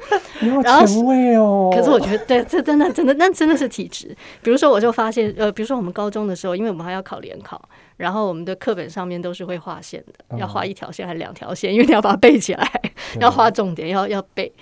[0.63, 1.73] 然后前卫哦。
[1.75, 4.17] 可是我觉得对，这真的真的那真的是体质。
[4.41, 7.61] 比如说我就发现呃，比如说我们高中的时候，因为我们还要考联考。
[7.97, 11.73] 然后我们的课本上面都是会画线的，要画一条线还是两条线？
[11.73, 12.71] 因为你要把它背起来，
[13.21, 14.53] 要画重点，要要背。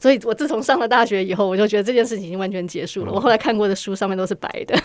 [0.00, 3.12] 所以我自从上了大学以后，我就觉得这件事情已经完全结束了。
[3.12, 4.76] 我后来看过的书上面都是白的，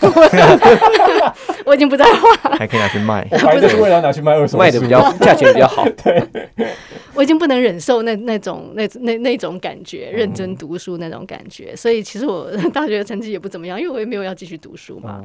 [1.66, 2.52] 我已经不再画。
[2.52, 5.84] 还可以拿去卖， 白的是为了拿去卖二手，卖的比较价钱比较好。
[6.04, 6.24] 对，
[7.16, 11.76] 我已经不能忍受那那种那那那种感觉，认真读书那种感觉。
[11.76, 15.22] 所以其实我大学成绩也不怎么样，因为我也没有要继续读书嘛。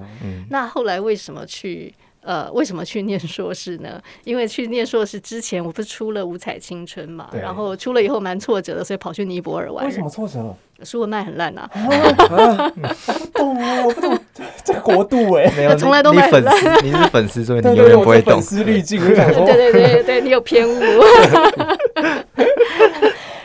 [0.51, 1.95] 那后来为什么去？
[2.25, 4.01] 呃，为什么去念硕士呢？
[4.25, 9.91] 因为去念硕士之前，我不是出了《五彩青春》嘛，然后出了以后蛮挫折的，所以跑去尼泊尔玩为。
[9.91, 10.55] 什么挫折？
[10.83, 11.79] 书文卖很烂啊，不
[13.39, 14.19] 懂哦，我不懂
[14.65, 15.53] 这个国度哎。
[15.57, 18.43] 没有， 从来都你粉买烂丝，你是粉丝，所以你永远不会粉。
[18.43, 20.81] 丝滤镜， 对对对对，你有偏误。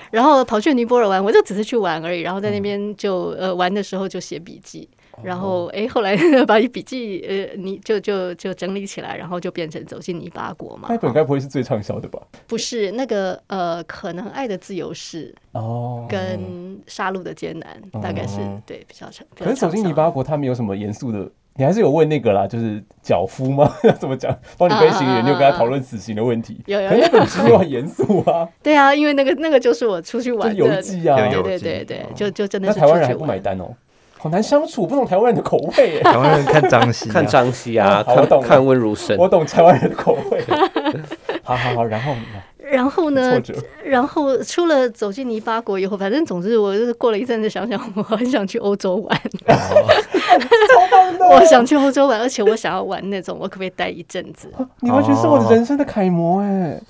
[0.10, 2.22] 然后跑去尼泊尔玩，我就只是去玩而已。
[2.22, 4.90] 然后在那边就呃玩的时候就写笔记，
[5.24, 10.98] 然后哎后来把笔记呃你就就就整理起来，然后就变成走进泥巴国嘛那。
[10.98, 12.20] 本该不会是最畅销的吧？
[12.46, 19.26] 不是那个呃，可能爱的自由是哦，跟杀戮的艰难，大概是哦对比较长。
[19.36, 23.74] 比可是走进泥巴国，他没有什么严肃的，你还是有问那个啦，就是脚夫吗？
[23.84, 24.38] 要 怎么讲？
[24.58, 26.62] 帮你背行李，啊啊啊你有跟他讨论死刑的问题？
[26.68, 31.28] 有有可是那本很严肃啊，对啊，因为那个那个就是我出去玩的，记啊。
[31.30, 33.74] 有对对对对，就就真的那是台湾人还不买单哦，
[34.22, 36.02] 好难相处，不懂台湾人的口味耶。
[36.04, 40.44] 台湾人看张希啊， 看张希啊，我懂看看温如生，我懂台湾人的口味。
[41.42, 42.20] 好好好，然后呢
[42.70, 43.42] 然后呢
[43.84, 49.22] 然后出了走进泥巴国以后，反正总之我就是过了一阵子想想，我很想去欧洲玩，
[51.32, 54.48] 我想去欧洲玩，而且我想要玩那种，我可不可以待一阵子？
[54.82, 56.80] 你完全是我的人生的楷模哎！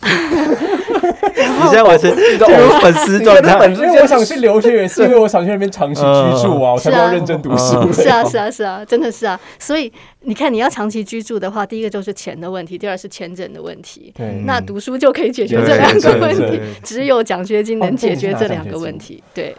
[1.39, 3.67] 你现在完全进入粉丝状态。
[3.69, 7.79] 因为我想去留学，也是因为我想去那边长期居住啊，我才是啊能认真读书。
[7.79, 9.39] 嗯是啊，是啊，是啊，真的是啊。
[9.57, 14.13] 所以你看，你要长期居住的话，第一个就是钱的问题，第二是签证的问题。
[14.17, 19.23] 对，那读书就可以解决对这两个问题只有奖学金能解决哦这两个问题。
[19.33, 19.55] 对，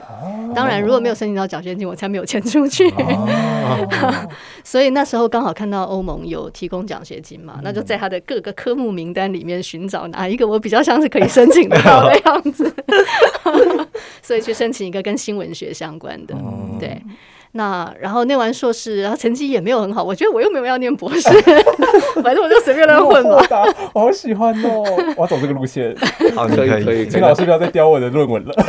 [0.55, 2.89] 当然如果没有申请到奖学金，我才没有钱出去。
[2.91, 4.29] 哦。
[4.65, 12.75] 所以那时候刚好看到欧盟有提供奖学金嘛，那就在他的各个科目名单里面寻找哪一个我比较像是可以申请得到的样子，
[14.23, 16.35] 所以去申请一个跟新闻学相关的。
[16.79, 17.01] 对，
[17.53, 21.29] 那然后念完硕士，然后成绩也没有很好，我觉得我又没有要念博士，
[22.23, 23.43] 反正我就随便乱混我
[23.93, 24.85] 好喜欢哦！
[25.17, 25.95] 我要走这个路线，
[26.35, 28.55] 好，可以可以，请老师不要再刁我的论文了。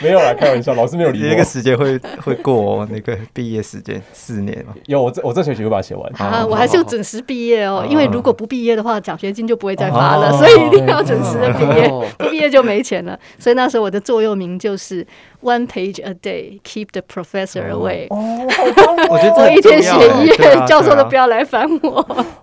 [0.00, 1.44] 没有啦，开玩笑，老师没有理你那个我。
[1.44, 4.72] 时间会会过哦，那个毕业时间四年嘛。
[4.86, 6.08] 有我这我这学期会把它写完。
[6.18, 13.18] 啊，哦我还是要准时毕业哦，因为如果不毕业的话，奖学金就不会再发了，哦所以一定要准时的毕业哦，不毕业就没钱了。
[13.40, 15.04] 所以那时候我的座右铭就是
[15.40, 18.08] One page a day, keep the professor away。
[18.08, 19.06] 哦，好棒哦！
[19.10, 22.00] 我觉得这一天写一页，教授都不要来烦我。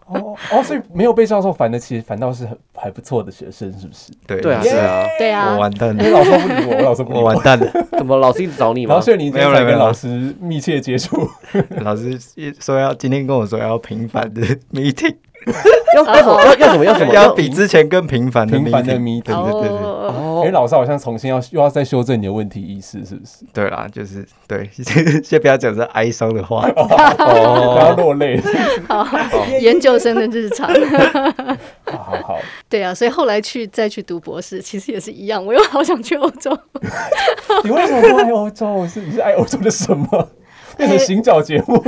[0.08, 4.14] 哦哦，所以没有被教授烦的，其实反倒是很还不错的学生，是不是？
[4.26, 7.70] 对对啊，耶是啊，对啊我，完蛋了，老师不理我，我老师不理我完蛋了。
[7.98, 9.04] 怎么老师一直找你吗然后？
[9.06, 11.28] 所以你没有了没有了才跟老师密切接触，
[11.84, 15.16] 老师一说要今天跟我说要频繁的 meeting，
[15.96, 19.22] 要要什么要要什么要什么要比之前更频繁的频繁的 meeting。
[19.22, 23.46] meeting 对对对对，哦，哦因为老师好像重新要又要再修正你的问题意识，是不是？
[23.54, 24.70] 对啦，就是对，
[25.24, 26.68] 先不要讲这哀伤的话。
[26.72, 28.42] 不 要哦，落泪。
[28.88, 29.08] 好
[29.60, 30.68] 研究生的日常，
[31.86, 36.58] 好好好，对啊，所以后来去再去读博士，其实也是一样，我又好想去欧洲。
[37.64, 38.88] 你为什么不爱欧洲？
[38.88, 40.30] 是你是爱欧洲的什么？
[40.78, 41.82] 变成行脚节目？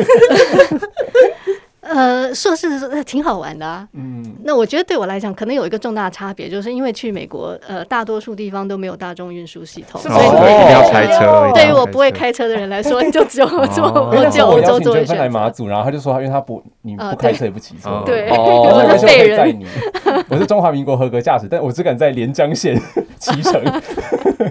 [1.87, 3.87] 呃，硕士的时候呃挺好玩的啊。
[3.93, 11.51] 嗯，那我觉得对我来讲，可能有一个重大差别，就是因为去美国，呃，大多数地方都没有大众运输系统，所以一定要开车。
[11.53, 15.29] 对于我不会开车的人来说，就只有 坐，我只有欧洲作为娟芬来。
[15.29, 18.35] 马祖，然后他就说因为他不你不开车也不骑车哦，对，哦
[18.89, 19.33] 我是废人。
[19.33, 19.65] 以载你，
[20.29, 22.79] 我是中华民国合格驾驶，但我只敢在连江县
[23.19, 23.61] 骑乘。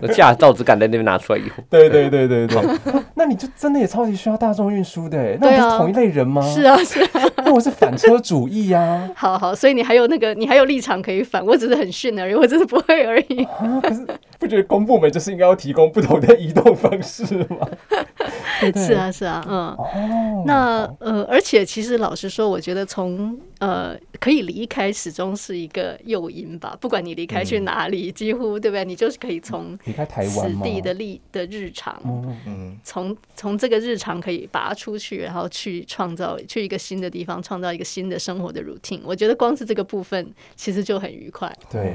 [0.09, 2.62] 驾照只敢在那边拿出来以后，对对对对对，
[3.14, 6.42] 那你就真的也超级需要大众运输的欸，那不是同一类人吗？
[6.42, 9.11] 是啊，是啊， 那我是反车主义呀。
[9.14, 13.45] 好好，所以你还有那个，你还有立场可以反，我只是很逊而已，我只是不会而已。
[13.45, 14.07] 啊，可是
[14.38, 17.66] 不觉得公部门就是应该要提供不同的移动方式吗？
[18.61, 19.59] 对对是，啊，是啊，嗯。
[19.77, 26.77] 哦，那呃，而且其实老实说，我觉得从呃可以离开，始终是一个诱因吧。
[26.81, 28.85] 不管你离开去哪里，几乎对不对？
[28.85, 30.62] 你就是可以从离开台此湾此？
[30.62, 39.01] 地的历的日常，嗯，嗯，从从这个日常可以拔出去，然后去创造去一个新的地方，创造一个新的生活的 routine。
[39.05, 41.53] 我觉得光是这个部分其实就很愉快。
[41.71, 41.95] 对，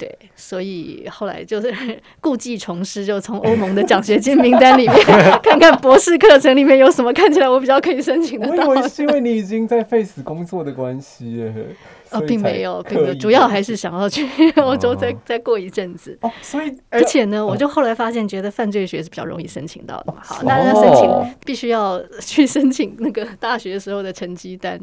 [0.00, 1.70] 对，所以后来就是
[2.22, 4.96] 故技重施，就从欧盟的奖学金名单里面
[5.44, 8.48] 看看博士课程里面有什么看起来我比较可以申请的。
[8.48, 11.54] 我以为是因为你已经在 Face 工作的关系耶，
[12.08, 16.16] 哦，所以才并没有，并没有，主要还是想要去 欧洲再再过一阵子。
[16.22, 20.20] 哦，所以而且呢，我就后来发现，觉得犯罪学是比较容易申请到的嘛。
[20.22, 24.80] 好，那申请必须要去申请那个大学时候的成绩单，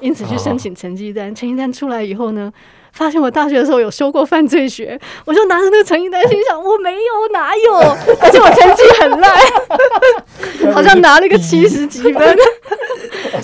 [0.00, 1.34] 因此去申请成绩单。
[1.34, 2.52] 成绩单出来以后呢，
[2.92, 7.74] 发现我大学的时候有修过犯罪学，我就拿着那个成绩单，心想我没有，哪有？
[8.20, 9.38] 而且我成绩很烂，
[10.74, 12.36] 好像拿了个七十几分。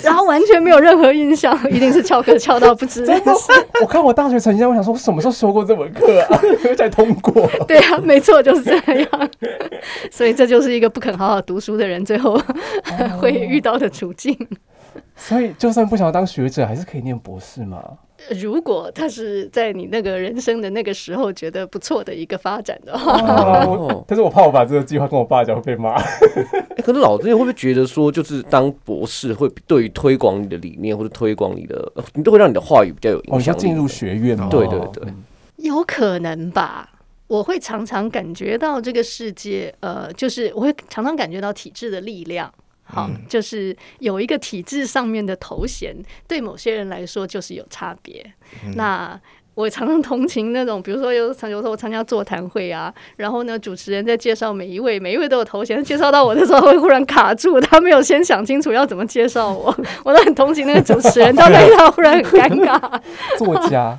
[0.03, 3.05] 然后完全没有任何印象，一定是翘课翘到不知。
[3.05, 3.33] 真的，
[3.81, 6.39] 我看我大学成绩单，我想说，我什么时候修过这门课啊？
[6.77, 7.49] 才通过。
[7.67, 9.29] 对啊，没错，就是这样。
[10.11, 12.39] 所以这就是一个不肯好好读书的人最后
[13.19, 14.37] 会遇到的处境。
[15.15, 17.81] 所以，就算不想当学者，还是可以念博士吗？
[18.39, 23.13] 如果他是在你那个人生的那个时候觉得不错的一个发展的话，
[24.07, 25.95] 但是我怕我把这个计划跟我爸讲会被骂。
[26.83, 33.55] 可是老子你会不会觉得说，就是当博士会对于推广你的理念或者推广你的，你都会让你的话语比较有影响？
[33.57, 34.47] 进入学院吗？
[34.49, 35.13] 对对对，
[35.57, 36.89] 有可能吧。
[37.27, 42.49] 我会常常感觉到这个世界，呃，就是我会常常感觉到体制的力量。
[42.87, 45.95] 好，就是有一个体制上面的头衔，
[46.27, 48.33] 对某些人来说就是有差别。
[48.75, 49.21] 那。
[49.57, 63.01] 我常常同情那种，比如说有常有时候我参加座谈会啊，然后呢，主持人在介绍每一位，每一位都有头衔，介绍到我的时候会忽然卡住，他没有先想清楚要怎么介绍我， 我都很同情那个主持人，到那一他忽然很尴尬。
[63.39, 63.97] 作家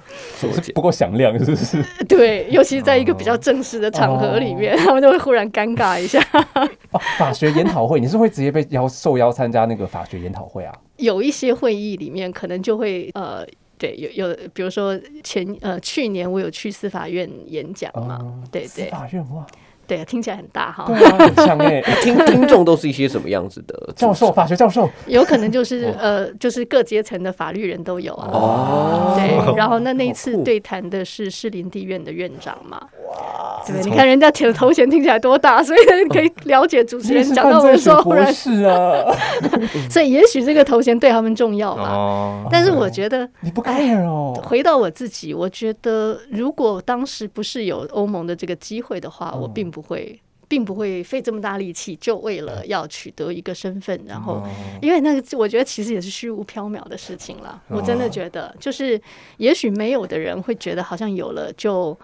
[0.76, 1.84] 不够响亮，是不是？
[2.08, 6.24] 对，尤其在一个比较正式的场合里面，他们就会忽然尴尬一下。
[7.18, 10.72] 法学研讨会，你是会直接被邀受邀参加那个法学研讨会啊？
[10.98, 13.44] 有一些会议里面可能就会呃。
[13.78, 19.46] 对，有有，比如说前呃去年我有去司法院演讲嘛，对对，司法院哇。
[19.88, 20.84] 对，听起来很大哈。
[20.86, 21.80] 对啊，很强哎。
[22.04, 24.30] 听听众都是一些什么样子的教授？
[24.30, 24.86] 法学教授？
[25.06, 28.28] 有可能就是呃，就是各阶层的法律人都有啊。
[28.30, 29.14] 哦。
[29.16, 32.78] 对，然后那那一次对谈的是士林地院的院长嘛。
[32.78, 33.64] 哇。
[33.66, 35.78] 对，你看人家的头衔听起来多大，所以
[36.10, 39.02] 可以了解主持人讲到的时候，忽然是啊。
[39.88, 41.88] 所以也许这个头衔对他们重要吧。
[41.94, 42.46] 哦。
[42.50, 44.38] 但是我觉得你不 care 哦。
[44.44, 49.77] 回到我自己，我觉得如果当时不是有欧盟的这个机会的话，我并不。
[49.78, 54.42] 不会，并不会费这么大力气，就为了要取得一个身份，然后，
[54.82, 57.62] 因为那个，我觉得其实也是虚无缥缈的事情了。
[57.68, 59.00] 我真的觉得，就是
[59.36, 61.96] 也许没有的人会觉得，好像有了就，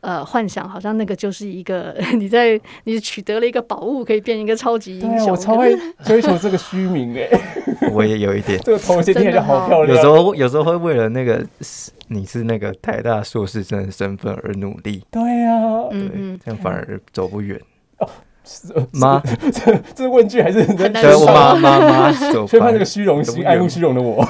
[0.00, 5.30] 呃，幻想好像那个就是一个 你在你取得了一个宝物，可以变一个超级英雄。
[5.30, 7.28] 我超会 追求这个虚名哎，
[7.92, 9.96] 我也有一点，这个头衔听起来好漂亮。
[9.96, 11.46] 有时候有时候会为了那个。
[12.12, 17.56] 你是那个台大硕士生的身份而努力，对呀，对，这样反而走不远。
[17.98, 18.08] 哦，
[18.90, 21.24] 妈，这这问句还是很难说。
[21.26, 22.12] 妈妈妈，
[22.48, 24.26] 缺乏那个虚荣心，爱慕虚荣的我，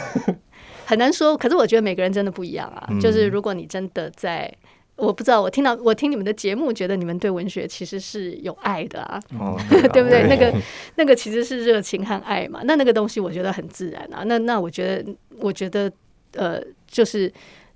[0.85, 1.35] 很难说。
[1.35, 2.87] 可是我觉得每个人真的不一样啊。
[3.01, 4.53] 就是如果你真的在，
[5.01, 9.21] 我不知道，我听到我听你们的节目，觉得你们对文学其实是有爱的啊，
[9.93, 10.27] 对不对？
[10.29, 10.55] 那个
[10.97, 12.61] 那个其实是热情和爱嘛。
[12.65, 14.23] 那那个东西我觉得很自然啊。
[14.25, 15.91] 那那我觉得，我觉得，
[16.35, 17.33] 呃，就是。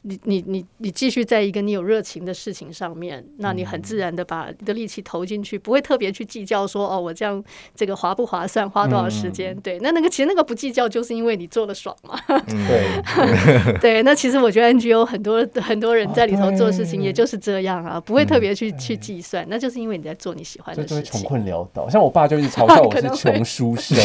[0.06, 7.42] 你你你你继续在一个你有热情的事情上面，那你很自然的把你的力气投进去，不会特别去计较说哦，我这样
[7.74, 9.56] 这个划不划算，花多少时间？
[9.62, 12.20] 对，那那个其实那个不计较，就是因为你做的爽嘛。
[12.28, 21.20] 对 对，那其实我觉得 NGO 很多很多人在里头做事情，也就是这样啊，不会特别去去计算，那就是因为你在做你喜欢的事情。
[21.20, 23.96] 穷困潦倒，像我爸就一直嘲笑我 是穷书生，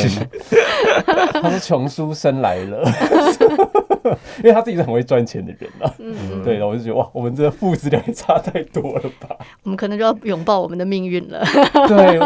[1.42, 2.90] 他说穷书生来了，
[4.40, 5.94] 因为他自己是很会赚钱的人啊。
[6.00, 9.36] 嗯，对，我就觉得哇，我们这父子俩也差太多了吧？
[9.64, 11.44] 我们可能就要拥抱我们的命运了。
[11.88, 12.20] 对，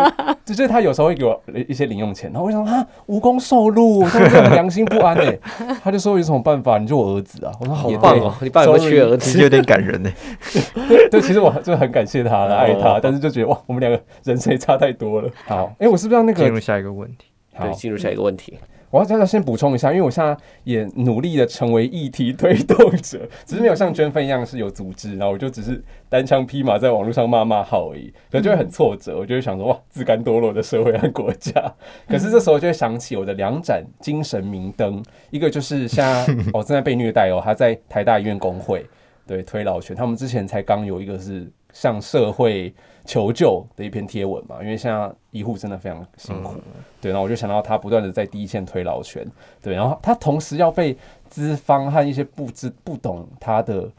[0.46, 4.04] 就是他有时候会给我一些零用钱，然后我想啊，无功受禄，
[4.52, 5.38] 良心不安哎。
[5.84, 6.78] 他就说有什么办法？
[6.78, 7.52] 你就我儿子啊。
[7.60, 10.12] 我说好棒哦，你爸有缺儿子，有点感人呢。
[11.10, 15.30] 对，其实我就很感谢他，爱他，但是就觉得哇，我们两个人生差太多了。
[15.46, 17.28] 好，哎，我是不是要那个进入下一个问题？
[17.60, 18.58] 对，进入下一个问题。
[18.94, 31.74] 我要在这先补充一下，因为我现在也努力的成为议题推动者， 只是没有像娟芬一样是有组织，然后我就只是单枪匹马在网络上骂骂号而已，可能就会很挫折，我就会想说哇，自甘堕落的社会和国家。
[32.08, 38.86] 可是这时候就会想起我的两盏精神明灯，一个就是现在我 正在被虐待哦，他在台大医院工会
[39.26, 42.74] 对推老权，他们之前才刚有一个是向社会。
[43.06, 46.54] 求救的一篇贴文嘛，因为现在医护真的非常辛苦，
[47.02, 49.30] 对，然后我就想到他不断的在第一线推劳权，
[49.62, 53.92] 对，然后他同时要被资方和一些不知不懂他的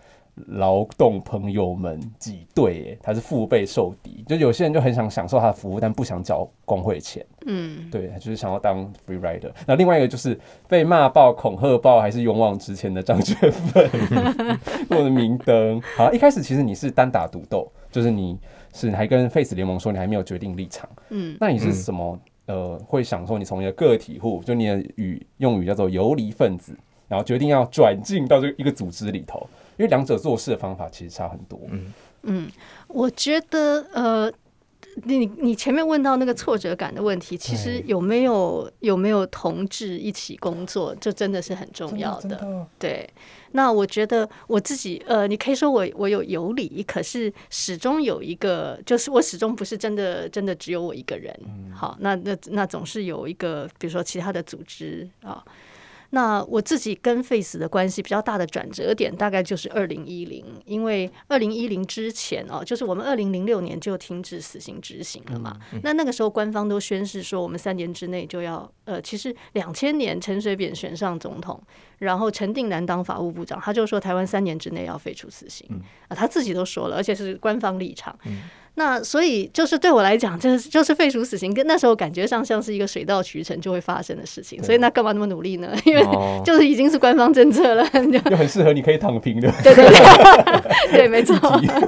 [0.49, 9.51] 劳动朋友们挤兑，他是腹背受敌，就有些人就很想享受他的服务，但不想交工会钱，嗯，对，就是想要当 free rider。
[9.67, 13.91] 那另外一个就是被骂爆、恐吓爆，还是勇往直前的张学芬，
[14.91, 15.81] 我的明灯。
[15.97, 18.39] 好，一开始其实你是单打独斗，就是你。
[18.77, 22.19] 是还跟 Face 联盟说你还没有决定立场，嗯，那你是什么？
[22.47, 26.77] 呃，会想说你从一个个体户，就你的语用语叫做游离分子，
[27.07, 29.47] 然后决定要转进到这一个组织里头，
[29.77, 31.61] 因为两者做事的方法其实差很多。
[31.71, 32.51] 嗯嗯，
[32.89, 34.33] 我觉得呃，
[35.03, 43.07] 你你前面问到那个挫折感的问题，其实有没有有没有同志一起工作，这真的是很重要真的对，
[43.53, 51.35] 那我觉得我自己，呃，你可以说我我有有理，可是始终有一个，就是我始终不是真的真的只有我一个人。
[51.75, 55.45] 好，那那那总是有一个，比如说其他的组织啊。
[56.15, 65.59] 那我自己跟 Face 的关系比较大的转折点，大概就是二零一零，因为二零一零之前哦，就是我们二零零六年就停止死刑执行了嘛。
[65.83, 71.61] 那那个时候官方都宣誓说，我们三年之内就要，呃，其实两千年陈水扁选上总统，
[71.99, 75.69] 然后陈定南当法务部长，他就说台湾三年之内要废除死刑
[76.07, 78.17] 啊，他自己都说了，而且是官方立场。
[78.77, 85.73] 那所以就是对我来讲，就是就是废除死刑，跟那时候感觉上像是一个水到渠成就会发生的事情，所以那干嘛那么努力呢？
[85.85, 87.89] 因为哦 就是已经是官方政策了，
[88.29, 89.51] 就很适合你可以躺平的。
[89.63, 91.37] 对对对，对， 没错，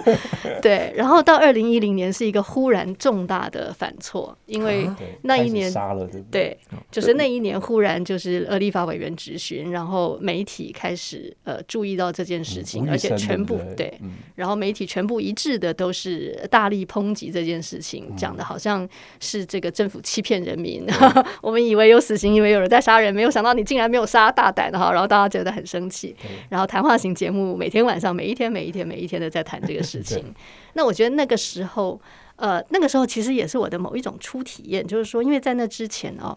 [0.63, 0.93] 对。
[0.97, 4.89] 然后到二零一零年是一个忽然重大的反错，因为
[5.23, 6.31] 那一年杀了，对对？
[6.31, 6.59] 对，
[6.91, 18.87] 就是那一年忽然就是呃立法委员质询，然后媒体开始呃注意到这件事情，而且全部对不对嗯然后媒体全部一致的都是大力抨击这件事情，嗯讲的好像
[19.21, 20.85] 是这个政府欺骗人民，
[21.41, 26.15] 我们以为有死刑，以为有人在杀人，没有想到你竟然没有杀，大胆的哈，然后大家觉得很生气，
[26.49, 30.35] 然后谈话型节目每天晚上每一天每一天每一天的在谈这个事情，
[30.75, 32.01] 那我觉得那个时候。
[32.39, 36.37] 呃，那个时候其实也是我的某一种初体验，就是说，因为在那之前哦，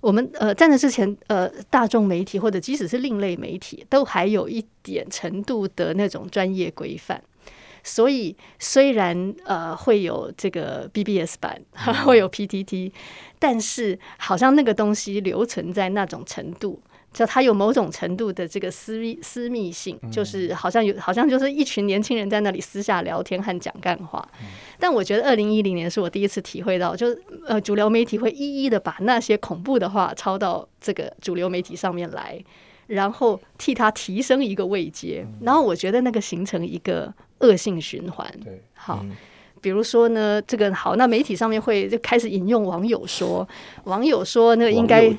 [0.00, 7.22] 我们呃在那之前，呃，大众媒体或者即使是另类媒体，都还有一点程度的那种专业规范。
[7.84, 11.62] 所以虽然呃会有这个 BBS 版，
[12.04, 12.90] 会有 PTT，
[13.38, 16.80] 但是好像那个东西留存在那种程度。
[17.12, 24.28] 就它有某种程度的这个私密私密性，就是好像有好像就是一群年轻人在那里私下聊天和讲干话。
[24.80, 32.42] 但我觉得二零一零年是我第一次体会到，就是呃主流媒体会一一的把那些恐怖的话抄到这个主流媒体上面来，
[32.88, 35.24] 然后替它提升一个位阶。
[35.42, 38.26] 然后我觉得那个形成一个恶性循环。
[38.42, 39.04] 对，好。
[39.60, 43.48] 比如说呢，这个好，那媒体上面会就开始引用网友说，
[43.84, 45.10] 网友说那个应该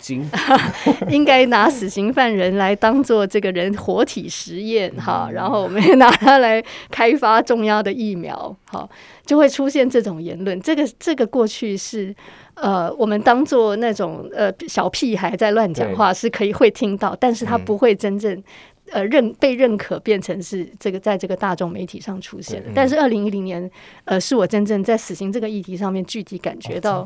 [1.10, 8.88] 应该拿死刑犯人来当做这个人活体实验哈，然后我们也拿它来开发重要的疫苗，好，
[9.26, 10.62] 就会出现这种言论。
[10.62, 12.16] 这个这个过去是
[12.54, 18.44] 呃，我们当做那种呃小屁孩在乱讲话是可以会听到，但是他不会真正。
[18.92, 23.70] 呃，认被认可变成是这个在这个大众媒体上出现的，但是二零一零年，
[24.04, 27.06] 呃，是我真正在死刑这个议题上面具体感觉到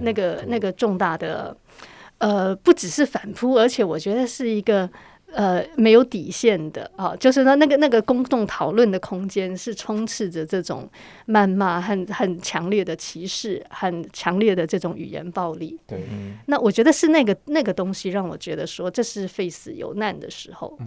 [0.00, 1.54] 那个那个重大的，
[2.18, 4.88] 呃，不只是反扑，而且我觉得是一个
[5.32, 10.88] 呃没有底线的啊，就是说那个那个公众讨论的空间是充斥着这种
[11.26, 15.78] 谩骂和很强烈的歧视，很强烈的这种语言暴力。
[15.86, 16.04] 对，
[16.46, 20.78] 那我觉得是那个那个东西让我觉得说这是 face 有难的时候。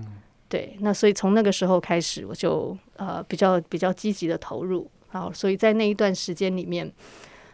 [0.49, 6.91] 对，那所以从那个时候开始，我就呃比较比较积极的投入，好，所以在那一段时间里面，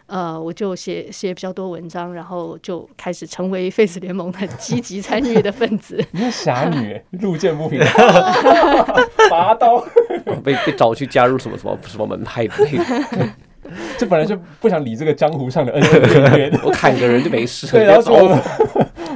[0.10, 6.03] 呃，我就写写比较多文章，然后就开始成为 Face 联盟的积极参与的分子。
[6.12, 7.80] 你是侠女， 路见不平
[9.30, 9.86] 拔刀，
[10.43, 13.30] 被被找去加入什么什么什么门派之类的，
[13.99, 16.60] 就本来就不想理这个江湖上的恩恩怨怨的。
[16.64, 18.36] 我砍个人就没事，对，然后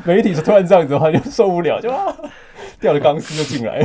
[0.04, 2.16] 媒体是突然这样子的话，就受不了，就啊，
[2.80, 3.84] 掉了钢丝就进来。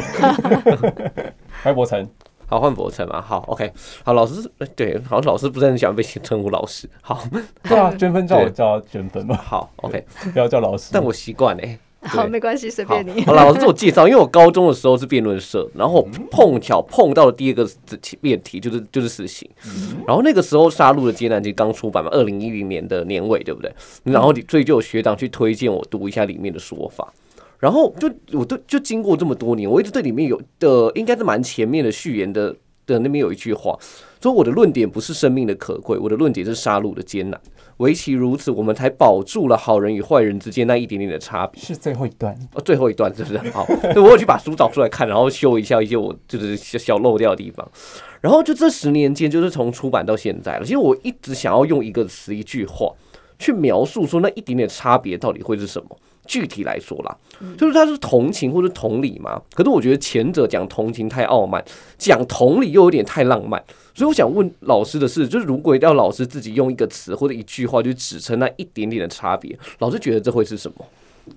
[1.65, 2.07] 白博成，
[2.49, 3.21] 好，换博成嘛。
[3.21, 3.71] 好，OK，
[4.03, 6.89] 好，老师，呃对，好像老师不是很喜欢被称呼老师。
[7.03, 7.23] 好，
[7.63, 10.91] 对啊，捐分叫我对叫捐分嘛，好，OK， 不要叫老师。
[10.93, 11.79] 但我习惯哎。
[12.01, 13.25] 好，没关系，随便你。
[13.25, 17.69] 好了，老师自我介绍， 因为我高中的时候是辩论社，然后碰巧碰到了第一个
[18.21, 19.51] 辩题就是就是死刑，
[20.07, 23.71] 然后那个时候《杀戮的艰难》就刚出版嘛，二零一零年的年尾，对不对？
[24.05, 27.13] 然后所以就有学长去推荐我读一下里面的说法。
[27.59, 32.55] 然后就我都就经过这么多年，我一直对里面有的应该是蛮前面的序言的
[32.87, 33.77] 的那边有一句话，
[34.23, 37.41] 说我的论点不是生命的可贵，我的论点是杀戮的艰难。
[37.79, 41.63] 唯其如此，我们才保住了好人与坏人之间那一点点的差别。
[41.63, 43.39] 是最后一段，哦，最后一段是不是？
[43.51, 47.69] 好，我有去把书找出来看，然后修一下一些我就是小小漏掉的地方。
[48.21, 50.65] 然后就这十年间，就是从出版到现在了。
[50.65, 52.93] 其实我一直想要用一个词、一句话
[53.39, 55.97] 去描述说那一点点差别到底会是什么。
[56.29, 57.17] 具体来说啦，
[57.57, 59.43] 就是他是同情或者同理嘛。
[59.55, 61.65] 可是我觉得前者讲同情太傲慢，
[61.97, 63.61] 讲同理又有点太浪漫。
[63.95, 70.87] 所以我想问老师的是，就是如果要老师自己用一个词或者一句话去指称那一点点的差别，老师觉得这会是什么？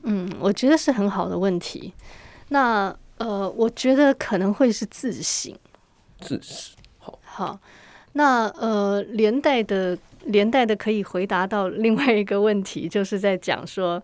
[0.03, 1.91] 嗯，我觉得是很好的问题。
[2.49, 5.55] 那呃，我觉得可能会是自省。
[6.19, 7.17] 自省，好。
[7.23, 7.59] 好，
[8.13, 14.01] 那呃，连带的连带的可以回答到另外一个问题，就是在讲说，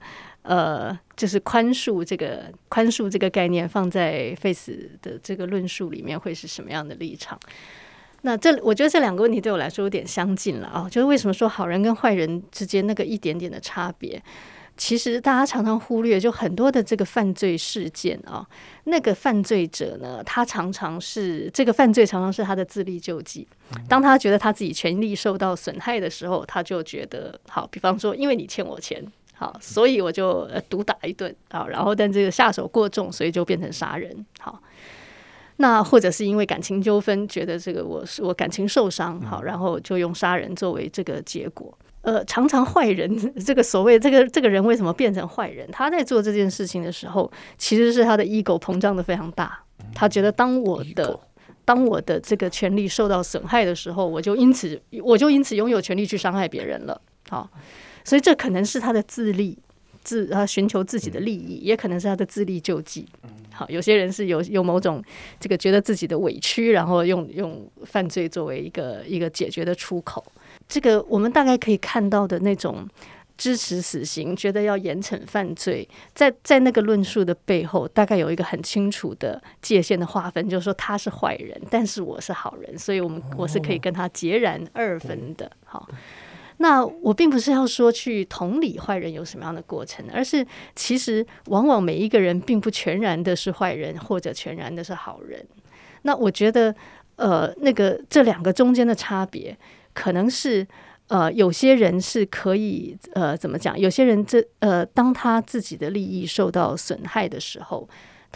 [0.47, 4.71] 呃，就是宽恕这个宽恕这个概念放在 Face
[5.01, 7.37] 的这个论述里面会是什么样的立场？
[8.21, 14.21] 那这我觉得这两个问题对我来说有点相近了啊，就是为什么说好人跟坏人之间那个一点点的差别？
[14.77, 18.47] 其实大家常常忽略，就很多的这个犯罪事件啊，
[18.83, 23.47] 那个犯罪者呢，他常常是这个犯罪常常是他的自力救济。
[23.89, 29.03] 当他觉得他自己权利受到损害的时候，他就觉得好，比方说因为你欠我钱，
[29.37, 34.25] 好，所以我就毒打一顿啊，然后但这个下手过重，所以就变成杀人。
[34.39, 34.59] 好，
[35.57, 41.77] 那或者是因为感情纠纷，觉得这个我是我感情受伤，好，然后就用杀人作为这个结果。
[42.01, 45.69] 呃，常常坏人 这个所谓这个这个人为什么变成坏人？
[45.71, 49.59] 他在做这件事情的时候，其实是他的 ego 膨胀的非常大。
[49.93, 51.19] 他觉得当我的
[51.65, 56.99] 当我的这个权利受到损害的时候，我就因此我就因此拥有权利去伤害别人了。
[57.29, 57.49] 好，
[58.07, 59.57] 所以这可能是他的自立
[60.01, 63.05] 自他寻求自己的利益，也可能是他的自力救济。
[63.51, 65.03] 好，有些人是有有某种
[65.41, 70.23] 这个觉得自己的委屈，然后用用犯罪作为一个一个解决的出口。
[70.69, 72.87] 这个我们大概可以看到的那种
[73.37, 75.85] 支持死刑、觉得要严惩犯罪，
[76.15, 85.51] 在在那个论述的背后，大概有一个很清楚的界限的划分，就是说他是坏人，但是我是好人，所以我们我是可以跟他截然二分的。
[85.65, 85.89] 好，
[86.57, 90.45] 那我并不是要说去同理坏人有什么样的过程，而是
[90.75, 95.45] 其实往往每一个人并不全然的是坏人，或者全然的是好人。
[96.03, 96.75] 那我觉得，
[97.15, 99.57] 呃，那个这两个中间的差别。
[99.93, 100.67] 可能是
[101.07, 103.79] 呃，有些人是可以呃，怎么讲？
[103.79, 107.89] 有些人这呃，当他自己的利益受到损害的时候，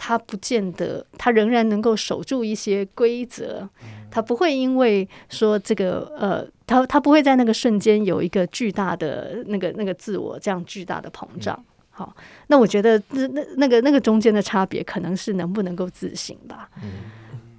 [0.04, 3.68] 他不见得他仍然能够守住一些规则，
[4.10, 11.56] 他不会因为说这个呃，他他不会在那个瞬间有一个巨大的那个那个自我这样巨大的膨胀。
[11.90, 12.12] 好，
[12.48, 16.68] 那我觉得那那那个那个中间的差别，可能是能不能够自省吧。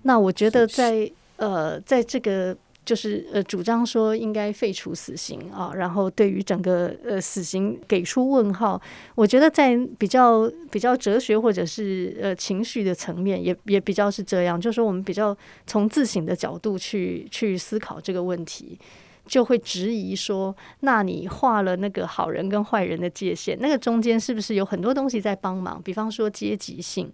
[0.02, 2.54] 那我觉得在呃，在这个。
[2.86, 8.82] 就是呃，主张说应该废除死刑啊，然后对于整个呃死刑给出问号。
[9.16, 14.60] 我觉得在比较比较哲学或者是呃情绪的层面，也也比较是这样。
[14.60, 18.78] 就是说，我们比较从自省的角度去去思考这个问题，
[19.26, 25.82] 就会质疑说：那你画了那个好人跟坏人的界限，那个中间是不是有很多东西在帮忙？
[25.82, 27.10] 比方说阶级性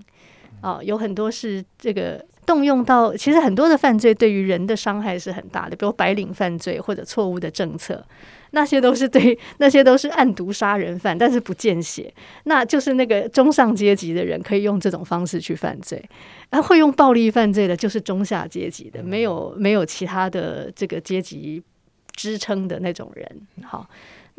[0.61, 2.25] 啊，有很多是这个。
[2.49, 8.03] 动用到，其实很多的犯罪对于人的伤害是很大的，比如白领犯罪或者错误的政策，
[8.49, 12.11] 那些都是对，那些都是暗毒杀人犯，但是不见血，
[12.45, 16.03] 那就是那个中上阶级的人可以用这种方式去犯罪，
[16.49, 21.61] 而会用暴力犯罪的，就是中下阶级的，没有没有其他的这个阶级
[22.15, 23.87] 支撑的那种人，好。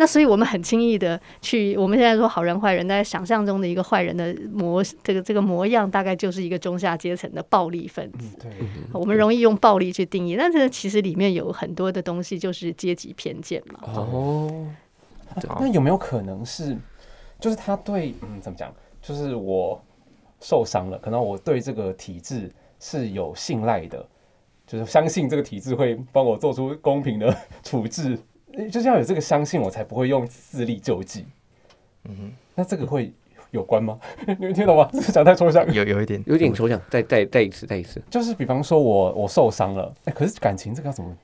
[0.00, 8.34] 那所以，我们很轻易的去，我们现在说好人坏人，大家想象中的一个坏人的模，这个这个模样，大概就是一个中下阶层的暴力分子。
[8.40, 8.50] 对，
[8.94, 13.80] 我们容易用暴力去定义，但是其实里面有很多的东西就是阶级偏见嘛。
[13.92, 14.66] 哦，
[15.60, 16.74] 那有没有可能是，
[17.38, 18.74] 就是他对，嗯，怎么讲？
[19.02, 19.78] 就是我
[20.40, 24.08] 受伤了，可能我对这个体制是有信赖的，
[24.66, 28.18] 就是相信这个体制会帮我做出公平的 处置。
[28.70, 31.26] 就是要有这个相信，我才不会用自力救济。
[32.04, 33.12] 嗯哼，那这个会
[33.50, 33.98] 有关吗？
[34.26, 34.88] 你们听懂吗？
[34.92, 36.80] 这个讲太抽象，有有一点，有点抽象。
[36.90, 41.16] 再再再一次，再一次，就是比方说我我受伤了，哎，可是感情这个要怎么？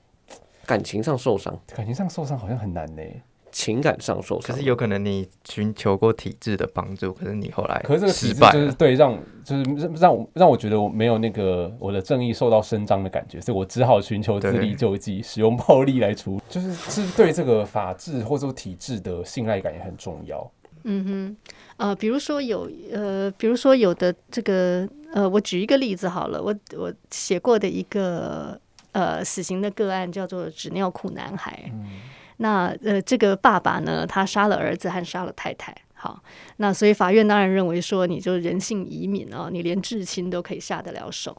[0.67, 3.03] 感情上受伤，感情上受伤好像很难呢。
[3.59, 20.53] 情感上受伤，可是有可能你寻求过体制的帮助，可是你后来，可是这个体制就是对让就是让让让我觉得我没有那个我的正义受到伸张的感觉，所以我只好寻求自力救济，使用暴力来处， 就是是对这个法治或者说体制的信赖感也很重要。
[20.85, 21.37] 嗯哼，
[21.79, 28.61] 呃，比如说有呃，比如说有的这个呃，我举一个例子好了，我我写过的一个
[28.93, 31.73] 呃死刑的个案叫做纸尿裤男孩。
[32.39, 36.23] 那呃，这个爸爸呢，他杀了儿子还杀了太太，好，
[36.59, 41.37] 那所以法院当然认为说，你就人性移民啊，你连至亲都可以下得了手。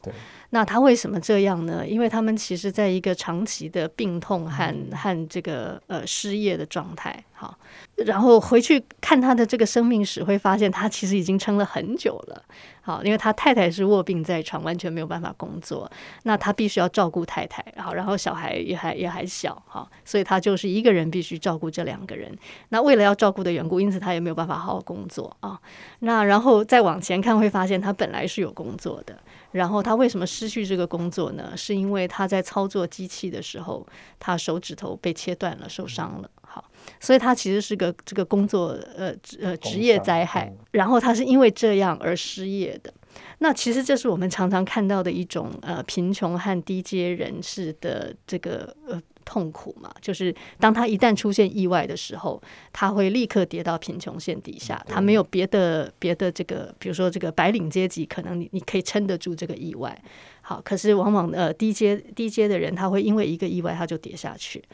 [0.50, 1.86] 那他为什么这样呢？
[1.86, 7.58] 因为他们其实在一个长期的病痛和和这个呃失业的状态，好，
[7.96, 12.42] 然后回去看他的这个生命史，会发现他其实已经撑了很久了。
[12.80, 15.90] 好，因为他太太是卧病在床，完全没有办法工作，
[16.22, 22.34] 那他必须要照顾太太，好，然后小孩也还也还小，哈，所以他就是一个人必须照顾这两个人。
[22.70, 25.60] 那为了要照顾的缘故，因此他也没有办法好好工作啊。
[25.98, 29.18] 那然后再往前看，会发现他本来是有工作的，
[29.52, 31.56] 然后他为什么失去这个工作呢？
[31.56, 33.86] 是因为他在操作机器的时候，
[34.18, 36.30] 他手指头被切断了，受伤了。
[36.42, 36.64] 好，
[36.98, 42.92] 所以他其实是个这个工作呃呃职业灾害，然后他是因为这样而失业的。
[43.38, 52.40] 那其实这是我们常常看到的一种呃贫穷和低阶人士的这个呃痛苦嘛，就是当他一旦出现意外的时候，
[52.72, 59.94] 他会立刻跌到贫穷线底下，他没有别的别的这个，比如说这个白领阶级，可能你你可以撑得住这个意外。
[60.40, 64.64] 好，可是往往呃低阶低阶的人，他会因为一个意外他就跌下去。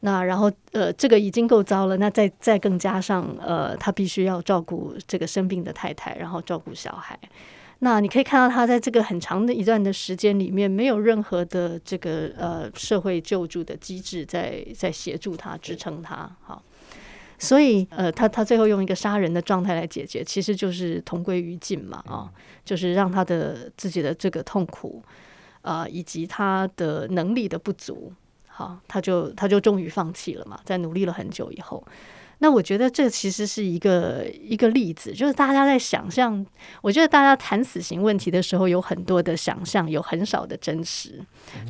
[0.00, 7.18] 那然后呃，这个已经够糟了，那再再更加上呃，他必须要照顾这个生病的太太，然后照顾小孩。
[7.80, 16.30] 那你可以看到，他在这个很长的一段的时间里面，没有任何的这个呃社会救助的机制在在协助他支撑他。
[16.42, 16.62] 好，
[17.38, 22.32] 所以呃，他他最后用一个杀人的状态来解决，其实就是同归于尽嘛啊，
[22.64, 25.02] 就是让他的自己的这个痛苦
[25.60, 28.10] 啊，以及他的能力的不足。
[28.48, 31.86] 好，他就他就终于放弃了嘛，在努力了很久以后。
[32.38, 36.44] 那我觉得这其实是一个一个例子，就是大家在想象，
[36.82, 41.18] 我觉得大家谈死刑问题的时候，有很多的想象，有很少的真实。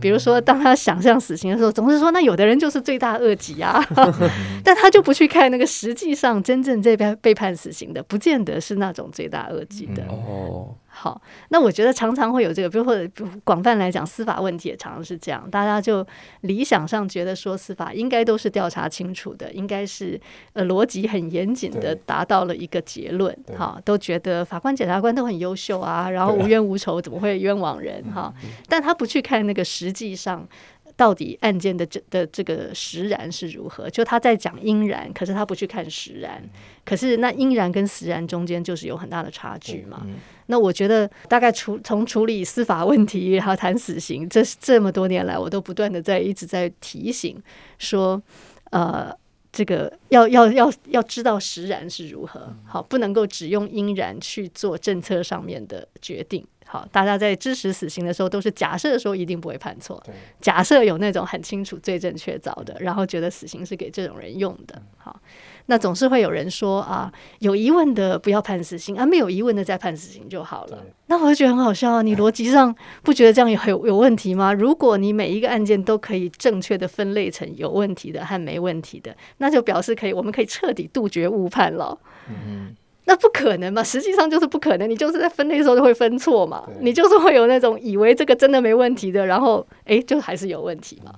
[0.01, 3.81] 比如说，当他想象死刑的时候，总是说那有的人就是罪大恶极啊，
[4.65, 10.75] 但他就不去看那个实际上真正这边被判死刑的，不见得是那种罪大恶极的哦。
[10.99, 11.21] 好，
[11.51, 13.07] 那我觉得常常会有这个，比如或者
[13.45, 15.47] 广泛来讲，司法问题也常常是这样。
[15.51, 16.05] 大家就
[16.41, 20.19] 理想上觉得说，司法应该都是调查清楚的，应该是
[20.55, 23.31] 呃逻辑很严谨的，达到了一个结论。
[23.59, 28.03] 哈，都觉得法官、检察官都很优秀啊，然后无冤无仇，怎么会冤枉人？
[28.15, 28.33] 哈，
[28.67, 30.49] 但他不去看那个实际上。
[30.97, 33.91] 到底案件的这的这个实然是如何？
[33.91, 36.43] 就他在讲因然，可是他不去看实然。
[36.87, 40.07] 可是那因然跟实然中间就是有很大的差距嘛。
[40.47, 47.43] 那我觉得大概处从处理司法问题，然后谈死刑，这这么多年来，我都不断的在一直在提醒
[47.79, 48.23] 说，
[48.71, 49.13] 呃，
[49.53, 56.47] 这个要要要要知道实然是如何，好，不能够只用因然去做政策上面的决定。
[56.69, 60.03] 好，大家在支持死刑的时候，都是假设说一定不会判错，
[60.41, 64.83] 假设有那种很清楚罪证确凿的，然后觉得死刑是给这种人用的。
[64.97, 65.21] 好，
[65.67, 70.83] 那总是会有人说啊，有疑问的不要判死刑啊，没有疑问的再判死刑就好了。
[71.07, 74.53] 那我就觉得很好笑啊，你逻辑上不觉得这样有有问题吗？
[74.53, 81.97] 如果你每一个案件都可以正确的分类成有问题的和没问题的，那就表示可以，我们可以彻底杜绝误判了。
[82.29, 82.75] 嗯。
[83.07, 83.83] 那不可能嘛？
[83.83, 84.91] 实际上就是不可能。
[84.91, 86.69] 你就是在分类的时候就会分错嘛。
[86.81, 91.15] 你就是会有那种以为这个真的没问题的，然后哎，就还是有问题嘛。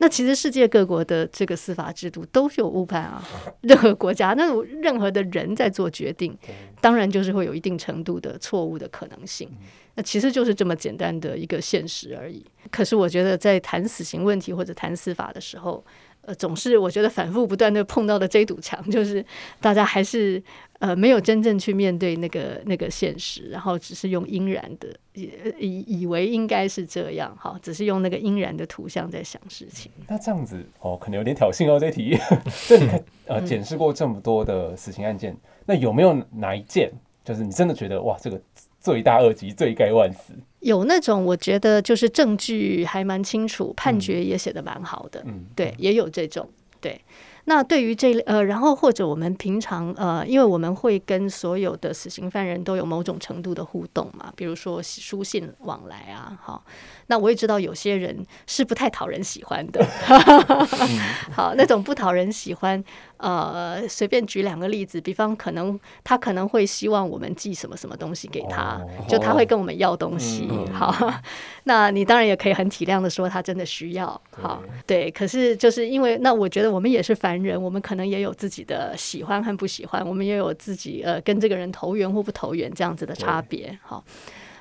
[0.00, 3.20] 那其实世界各国的这个司法制度都有误判啊。
[3.62, 6.36] 任何国家，那种任何的人在做决定，
[6.80, 9.50] 当然就是会有一定程度的错误的可能性。
[9.96, 12.44] 那其实就是这么简单的一个现实而已。
[12.70, 15.84] 可是我觉得在谈死刑问题或者谈司法的时候，
[16.28, 19.24] 呃，总是我觉得反复不断的碰到的这堵墙，就是
[19.60, 20.42] 大家还是。
[20.80, 29.90] 呃，没有真正去面对那个那个现实，然后只是用阴然的以以以为应该是这样，哈，只是用那个阴然的图像在想事情。
[30.06, 32.16] 那这样子哦，可能有点挑衅哦，这题。
[32.68, 36.92] 这，你看，呃，检视过这么多的死刑案件，那有没有哪一件，
[37.24, 38.40] 就是你真的觉得哇，这个
[38.78, 40.32] 罪大恶极，罪该万死？
[40.60, 46.48] 有那种我觉得就是证据还蛮清楚，判决也写的蛮好的，嗯，对，也有这种，
[46.80, 47.00] 对。
[47.44, 56.62] 那对于这呃，然后或者我们平常呃，因为我们会跟所有的死刑犯人都有某种程度的互动嘛，比如说书信往来啊，好。
[57.08, 59.84] 那我也知道有些人是不太讨人喜欢的，
[61.32, 62.82] 好，那种不讨人喜欢，
[63.16, 70.94] 呃，随便举两个例子，比方可能他可能会希望我们寄什么什么东西给他，就他会跟我们要东西， 好，
[71.64, 84.04] 那你当然也可以很体谅的说他真的需要，好，对，可是就是因为那我觉得我们也是凡人，我们可能也有自己的喜欢和不喜欢，我们也有自己呃跟这个人投缘或不投缘这样子的差别，好。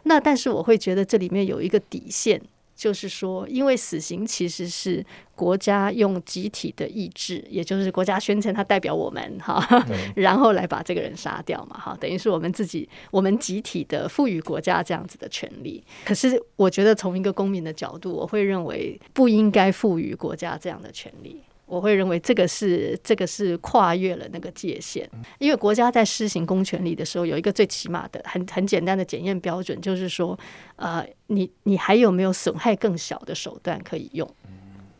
[0.03, 2.41] 那但是我会觉得这里面有一个底线，
[2.75, 5.03] 就是说，因为死刑其实是
[5.35, 9.85] 国家用集体的意志，也就是国家宣称它代表我们哈，
[10.15, 15.83] 然后来把这个人杀掉嘛哈，等于是我们自己我们集体的赋予国家这样子的权利。
[16.05, 21.41] 可是我觉得从一个公民的角度，我会认为不应该赋予国家这样的权利。
[21.67, 25.07] 我会认为这个是这个是跨越了那个界限，
[25.37, 30.39] 因为国家在施行公权力的时候，有一个最起码的、很很简单的检验标准，就是说，
[30.77, 34.27] 呃，你你还有没有损害更小的手段可以用？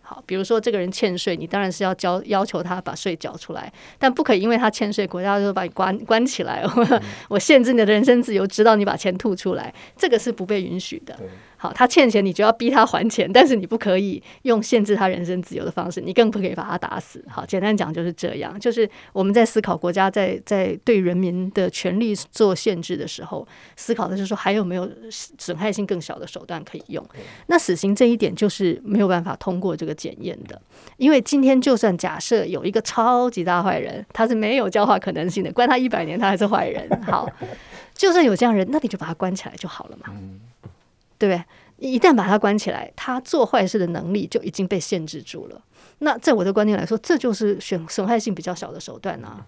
[0.01, 6.63] 好，比如说这个人欠税，你当然是要交要求他把税缴出来，但不可以因为他欠税，国家就把你关关起来，
[7.28, 11.18] 我限制你的人身自由，直到你把钱吐出来，这个是不被允许的。
[11.58, 17.24] 好，他欠钱，你就要逼他还钱，但是你不可以用限制他人身自由的方式，你更不可以把他打死。
[17.28, 27.03] 好，简单讲就是这样，就是我们在思考国家在在对人民的权利做限制的时候，思考的是说还有没有损害性更小的手段可以用。
[27.47, 30.62] 那死刑这一点就是没有办法通过这个检验的，
[30.97, 36.88] 因为今天就算假设有一个超级大坏人，他是没有教化可能性的，关他一百年他还是坏人。
[37.03, 37.28] 好，
[37.95, 40.14] 就算有这样人，那你就把他关起来就好了嘛。
[41.18, 41.43] 对不对？
[41.78, 45.61] 一旦把他关起来，他做坏事的能力就已经被限制住了。
[45.99, 49.45] 那在我的观念来说，这就是损损害性比较小的手段呢。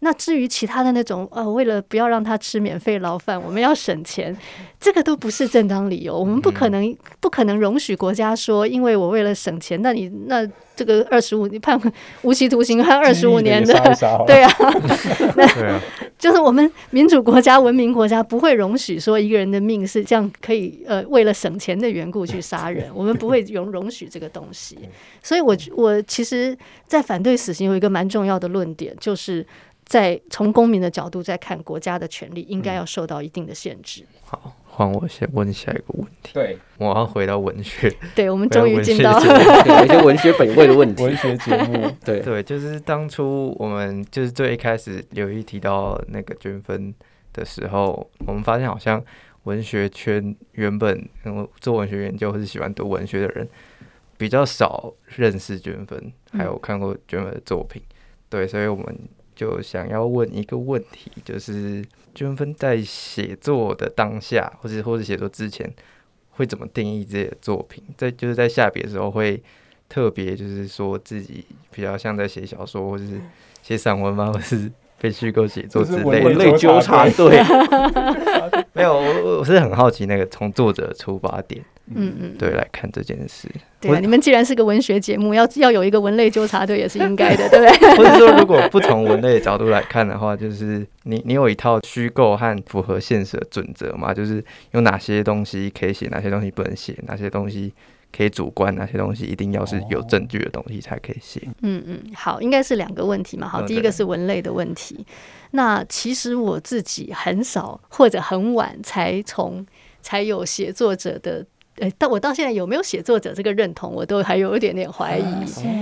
[0.00, 4.36] 那至于其他的那种，呃，为了不要让他吃免费牢饭，我们要省钱，
[4.78, 6.18] 这个都不是正当理由。
[6.18, 11.80] 我们不可能不可能容许国家说，因为我为了省钱，那你那这个二十五你判
[12.22, 13.74] 无期徒刑判 二十五年的，
[14.26, 14.52] 对啊，
[15.34, 15.80] 那
[16.18, 24.78] 就是我们民主国家、文明国家不会容许说一个人的命是这样可以呃为了省钱的缘故去杀人，我们不会容容许这个东西。
[25.22, 29.46] 所以，我我其实，在反对死刑有一个蛮重要的论点，就是。
[29.86, 34.04] 在从公民的角度再看，国家的权利应该要受到一定的限制。
[34.22, 36.32] 好，换我先问下一个问题。
[36.34, 37.88] 对，我要回到文学。
[38.12, 39.16] 对，我们终于进到
[39.84, 41.04] 一些文学本位的问题。
[41.04, 46.92] 文学节目， 对对，就是当初我们就是最一开始刘毅提到那个捐分
[47.32, 49.00] 的时候，我们发现好像
[49.44, 51.08] 文学圈原本
[51.60, 53.48] 做文学研究或是喜欢读文学的人
[54.18, 57.80] 比较少认识捐分，还有看过捐分的作品。
[58.28, 58.84] 对，所以我们。
[59.36, 61.84] 就想要问一个问题，就是
[62.14, 65.70] 均分在写作的当下，或者或者写作之前，
[66.30, 67.84] 会怎么定义自己的作品？
[67.96, 69.40] 在就是在下笔的时候，会
[69.88, 73.20] 特别就是说自己比较像在写小说，或者是
[73.62, 74.32] 写散文吗？
[74.34, 77.42] 或是被虚构写作之类的类纠察队？
[78.72, 81.62] 没有，我我是很好奇那个从作者出发点。
[81.94, 83.48] 嗯嗯，对，来看这件事。
[83.80, 87.96] 对啊，你们既然是个文学节目，要要有一个文类纠察队也是应该的， 对不对？
[87.96, 94.12] 或者说，如果不从文类角度来看的话，就是你你有一套虚构和符合现实的准则嘛？
[94.12, 97.72] 就是有哪些东西可以写，哪些东西不能写，哪些东西
[98.12, 101.40] 可以主观，哪些东西一定要是有证据的东西才可以写。
[101.62, 103.48] 嗯嗯，好，应该是两个问题嘛。
[103.48, 105.06] 好，第一个是文类的问题。
[105.50, 109.66] 那其实我自己很少或者很晚才从
[110.00, 111.46] 才有写作者的。
[111.78, 115.24] 哎，但我到现在有没有写作者这个认同，我都还有一点点怀疑。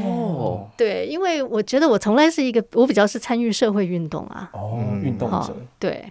[0.05, 4.51] 哦，对，因为我觉得我从来是一个，我比较是参与社会运动啊。
[4.53, 5.57] 哦，运动者。
[5.78, 6.05] 对，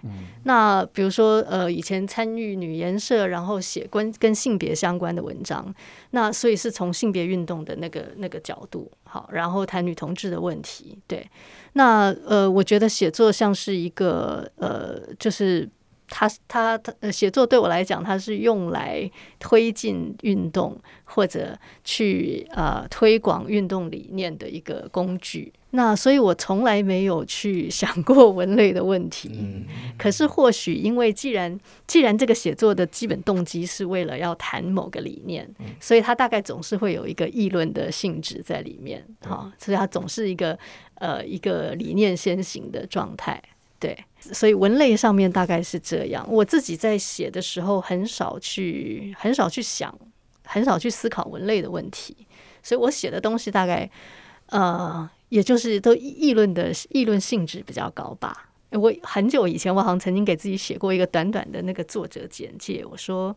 [0.44, 5.74] 那比如说呃，以前参与女研社，然后写关跟性别相关的文章，
[6.12, 10.98] 那所以是从性别运动的那个那个角度，好，然后谈女同志的问题。
[11.06, 11.28] 对，
[11.74, 15.68] 那呃，我觉得写作像是一个呃，就是。
[16.16, 19.10] 他他他呃，写作对我来讲，它是用来
[19.40, 25.52] 推进运动或者去呃推广运动理念的一个工具。
[25.70, 29.28] 那所以我从来没有去想过 文类的问题。
[29.32, 29.64] 嗯。
[29.98, 31.58] 可是或许因为既然
[31.88, 39.04] 既然这个写作的基本动机是为了要谈某个理念，所以他大概总是会有一个议论的性质在里面。
[39.22, 40.56] 哈，所以它总是一个
[40.94, 43.42] 呃一个理念先行的状态。
[43.80, 43.98] 对。
[44.32, 46.26] 所以文类上面大概是这样。
[46.30, 49.92] 我自己在写的时候，很少去很少去想，
[50.44, 52.16] 很少去思考文类的问题。
[52.62, 53.90] 所以我写的东西大概，
[54.46, 58.50] 呃，也就是都议论的议论性质比较高吧。
[58.70, 63.36] 我很久以前，我好像曾经给自己写过一个短短的那个作者简介，我说。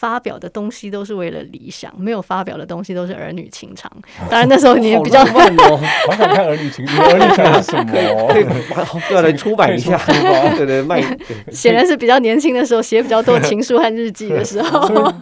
[0.00, 3.92] 发表的东西都是为了理想，没有发表的东西都是儿女情长。
[4.30, 5.76] 当然那时候你比较慢哦，
[6.06, 7.94] 好想看儿女情长，儿女情长是什么？
[9.12, 10.00] 要来出版一下，
[10.56, 11.02] 对对卖。
[11.52, 15.12] 显然是比较年轻的时候写比较多情书和日记的时候。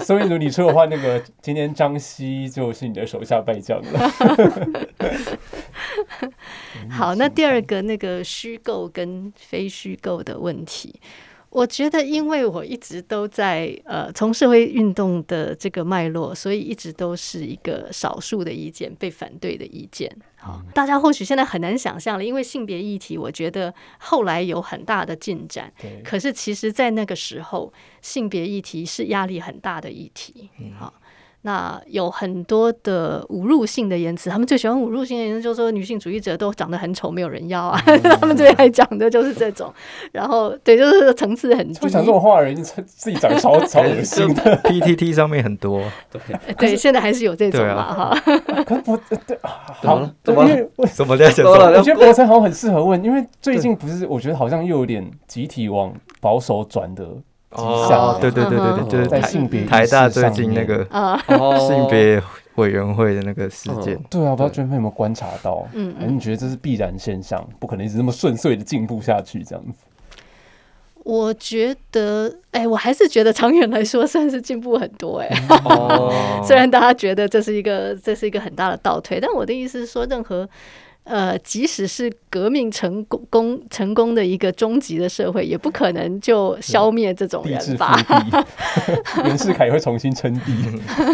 [0.00, 4.10] 所以如果你出的话，那个今天张希就是你的手下败将了。
[6.88, 10.98] 好，那第二个那个虚构跟非虚构的问题。
[11.54, 20.10] 我觉得，因为我一直都在呃，从社会运动的这个脉络，所以一直都是一个少数的意见，被反对的意见。
[20.34, 25.72] 好，大家或许现在很难想象了，因为性别议题，我觉得后来有很大的进展。
[26.02, 30.50] 可是，其实，在那个时候，性别议题是压力很大的议题。
[30.76, 30.92] 好，
[31.46, 37.78] 那有很多的侮辱性的言辞，他们最喜欢侮辱性的言辞，就是说女性主义者都长得很丑，没有人要啊。
[38.18, 39.70] 他们最爱讲的就是这种。
[40.10, 41.80] 然后，对，就是层次很低。
[41.80, 44.56] 会讲这种话的人，自己长得超超恶心的。
[44.64, 45.82] PTT 上面很多，
[46.56, 48.20] 对，现在还是有这种嘛，哈。
[48.64, 49.50] 可是不对，怎么
[49.82, 55.92] 好了，怎么了因为我什么在讲怎么了 我觉得博成好像很适合问，因为最近不是，我觉得好像又有点集体往
[56.22, 57.06] 保守转的
[57.54, 60.84] 哦，对对对对对，就是在台性别台大最近那个
[61.58, 62.22] 性别
[62.56, 65.66] 委员会的那个事件，对啊，不知道娟妹有没有观察到？
[65.72, 69.78] 嗯你觉得这是必然现象，不可能一直那么顺遂的进步下去这样子？
[71.04, 75.28] 我觉得，哎，我还是觉得长远来说算是进步很多，哎。
[75.66, 80.48] 哦，虽然大家觉得这是一个这是一个很大的倒退，但我的意思是说，任何
[81.04, 87.94] 呃，即使是革命成功功成功的一个终极的社会，也不可能就消灭这种人吧？
[88.02, 88.44] 地，
[89.22, 90.52] 袁世凯也会重新称帝。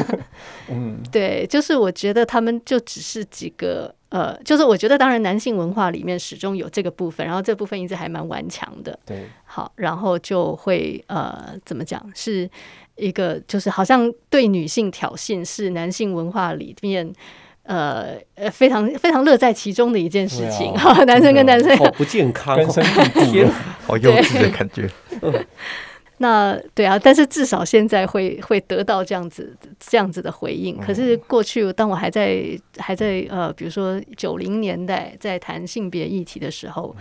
[0.71, 8.97] 嗯，对，就是我觉得他们就只是几个呃，就是我觉得当然男性文化里面始终有这个部分，然后这部分一直还蛮顽强的。
[9.05, 12.49] 对，好，然后就会呃，怎么讲，是
[12.95, 17.13] 一个就是好像对女性挑衅是男性文化里面。
[17.71, 20.75] 呃呃，非常非常乐在其中的一件事情，
[21.07, 23.49] 男生跟男生好不健康 根哦，深蒂固天。
[23.87, 24.89] 好幼稚的感觉。
[26.19, 30.77] 那对啊，但是至少现在会会得到这样子这样子的回应。
[30.79, 32.43] 可是过去，当我还在
[32.79, 36.95] 还在呃，比如说九零年代在谈性别议题的时候，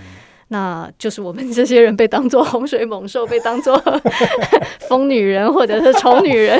[0.49, 3.75] 那就是我们这些人被当做洪水猛兽，被当做
[4.87, 6.57] 疯女人或者是丑女人、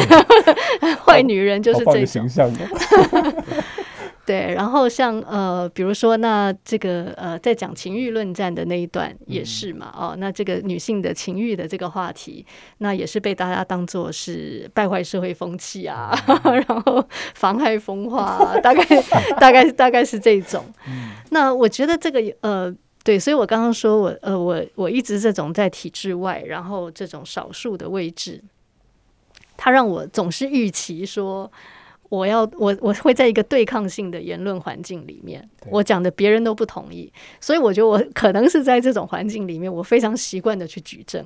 [1.05, 2.27] 坏女人，就是这种好棒的形。
[2.27, 3.53] 象哦。
[4.29, 12.45] 对，然后像呃，比如说那这个呃，在讲情欲论战的那一段也是嘛，哦，那这个女性的情欲的这个话题，
[12.77, 16.15] 那也是被大家当做是败坏社会风气啊，
[16.45, 17.03] 然后
[17.33, 18.83] 妨害风化、啊，大概
[19.39, 20.63] 大概大概是这种。
[21.31, 22.71] 那我觉得这个呃。
[23.01, 28.43] 对，所以我刚刚说我呃我我一直这种在体制外，然后这种少数的位置，
[29.57, 31.49] 它让我总是预期说，
[32.09, 41.25] 我要我我会在一个对抗性的言论环境里面，我讲的别人都不同意，所以我觉得我可能是在这种环境里面，我非常习惯的去举证。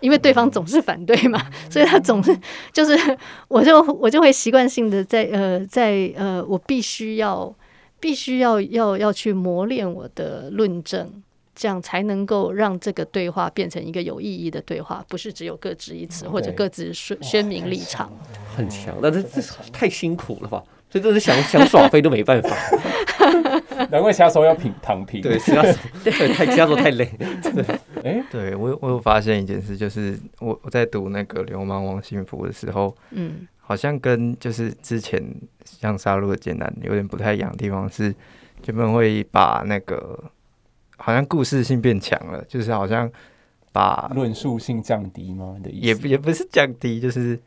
[0.00, 2.36] 因为对方总是反对嘛，所以他总是
[2.72, 2.98] 就是，
[3.46, 7.54] 我就我就会习惯性的在呃在呃，我必须要
[8.00, 11.22] 必须要要要去磨练我的论证，
[11.54, 18.12] 这样才能够让这个对话变成一个有意义的对话，不是只有各执一词或者各自宣宣明立场。
[18.56, 19.42] 很强，那这这
[19.72, 20.62] 太辛苦了吧？
[20.90, 22.50] 这真是想想耍飞都没办法。
[23.90, 25.22] 难怪其他时候要平躺平。
[25.22, 27.10] 对，其他时候对太其他时候太累。
[28.04, 35.22] 哎，对我有我有发现一件事，就是我我在读那个《流氓王幸福》的时候，嗯好像跟就是之前
[35.64, 38.14] 像《杀戮的艰难》有点不太一样的地方是，
[38.62, 40.22] 他们会把那个
[41.02, 43.10] 好像故事性变强了，就是好像
[43.72, 45.56] 把论述性降低吗？
[45.58, 45.86] 你的意思？
[45.86, 47.38] 也不也不是降低，就是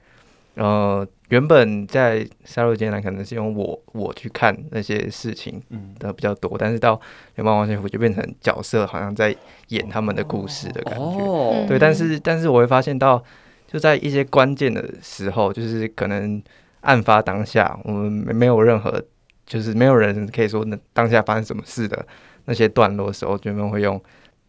[0.56, 6.96] 呃原本在《杀戮艰难》可能是用我我去看那些事情嗯，的比较多，但是到
[7.36, 9.36] 《流氓王幸福》就变成角色好像在
[9.70, 11.02] 演他们的故事的感觉。
[11.02, 13.24] 哦，对，但是但是我会发现到，
[13.68, 16.42] 就在一些关键的时候，就是可能
[16.82, 19.02] 案发当下，我们没没有任何，
[19.46, 22.06] 就是没有人可以说那当下发生什么事的
[22.46, 24.02] 那些段落的时候，专门会用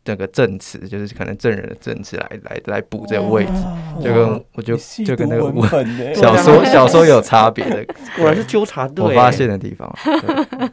[0.05, 3.53] 这个证词，就是可能证人的证词来来来补这个位置，
[4.03, 5.43] 就跟我就就跟那个
[6.15, 7.85] 小说 小说有差别的，
[8.17, 9.05] 果然是纠察队。
[9.05, 9.93] 我发现的地方。
[10.05, 10.71] 对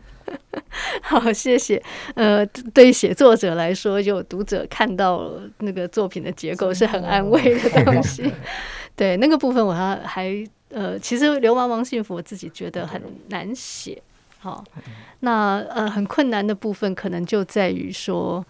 [1.02, 1.82] 好，谢谢。
[2.16, 8.32] 呃，对于写作者来说，有读者看到那个作品的结构是很安慰的东西。
[8.96, 14.02] 对那个部分，我还还呃，其实《流氓王幸福》我自己觉得很难写。
[14.44, 14.62] 好、
[15.22, 18.46] 那呃很困难的部分，可能就在于说，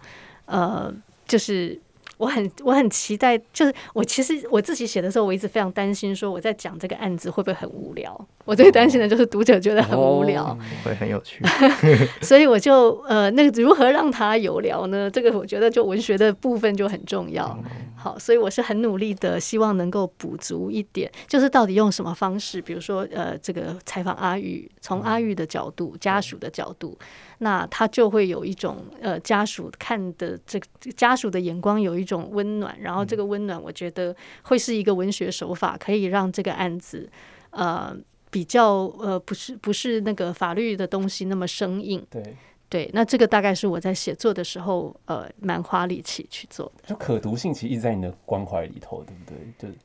[0.46, 0.92] 呃，
[1.24, 1.80] 就是。
[2.24, 8.28] 我很我很期待，就是我其实我自己写的时候，我一直非常担心，说我在讲这个案子会不会很无聊。
[8.46, 10.44] 我最担心的就是读者觉得很无聊。
[10.44, 11.42] 哦会很有趣。
[12.22, 15.10] 所以我就呃，那个如何让它有聊呢？
[15.10, 17.58] 这个我觉得就文学的部分就很重要。
[17.96, 26.98] 好，所以我是很努力的，希望能够补足一点，就是到底用什么方式，比如说呃，这个采访阿玉，从阿玉的角度、家属的角度，
[27.38, 30.66] 那他就会有一种呃家属看的这个
[30.96, 37.08] 家属的眼光有一种温暖，然后这个温暖，我觉得会是一个文学手法，可以让这个案子
[37.50, 37.96] 呃。
[38.30, 42.20] 比较呃不是不是那个法律的东西那么生硬，对，
[42.68, 46.88] 对，那这个大概是我在写作的时候呃蛮花力气去做的。
[46.88, 49.70] 就可读性其实一直在你的关怀里头，对不对？
[49.70, 49.76] 就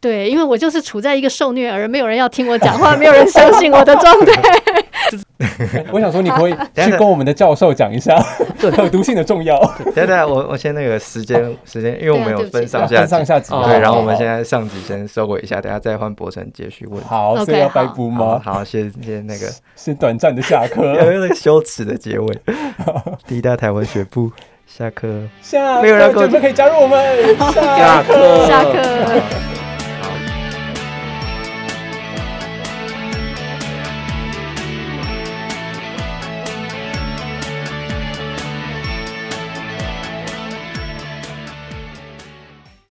[0.00, 4.81] 对，因为我就是处在一个受虐而，没有人要听我讲话，没有人相信我的状态。
[5.90, 8.14] 我想说，你可以 去跟我们的教授讲一下
[8.60, 9.58] 可读 性的重要。
[9.94, 17.02] 对对，我我先那个时间时间，因为我们有分上下分上下集，对，然后我们现在上集先收尾一下，等下再换博成接续问。
[17.04, 18.40] 好，所以要拜布吗？
[18.44, 22.38] 好，先先那个先短暂的下课，有那个羞耻的结尾。
[23.26, 24.30] 第一大台文学部
[24.66, 25.08] 下课，
[25.40, 29.51] 下没有人准备可以加入我们下课下课。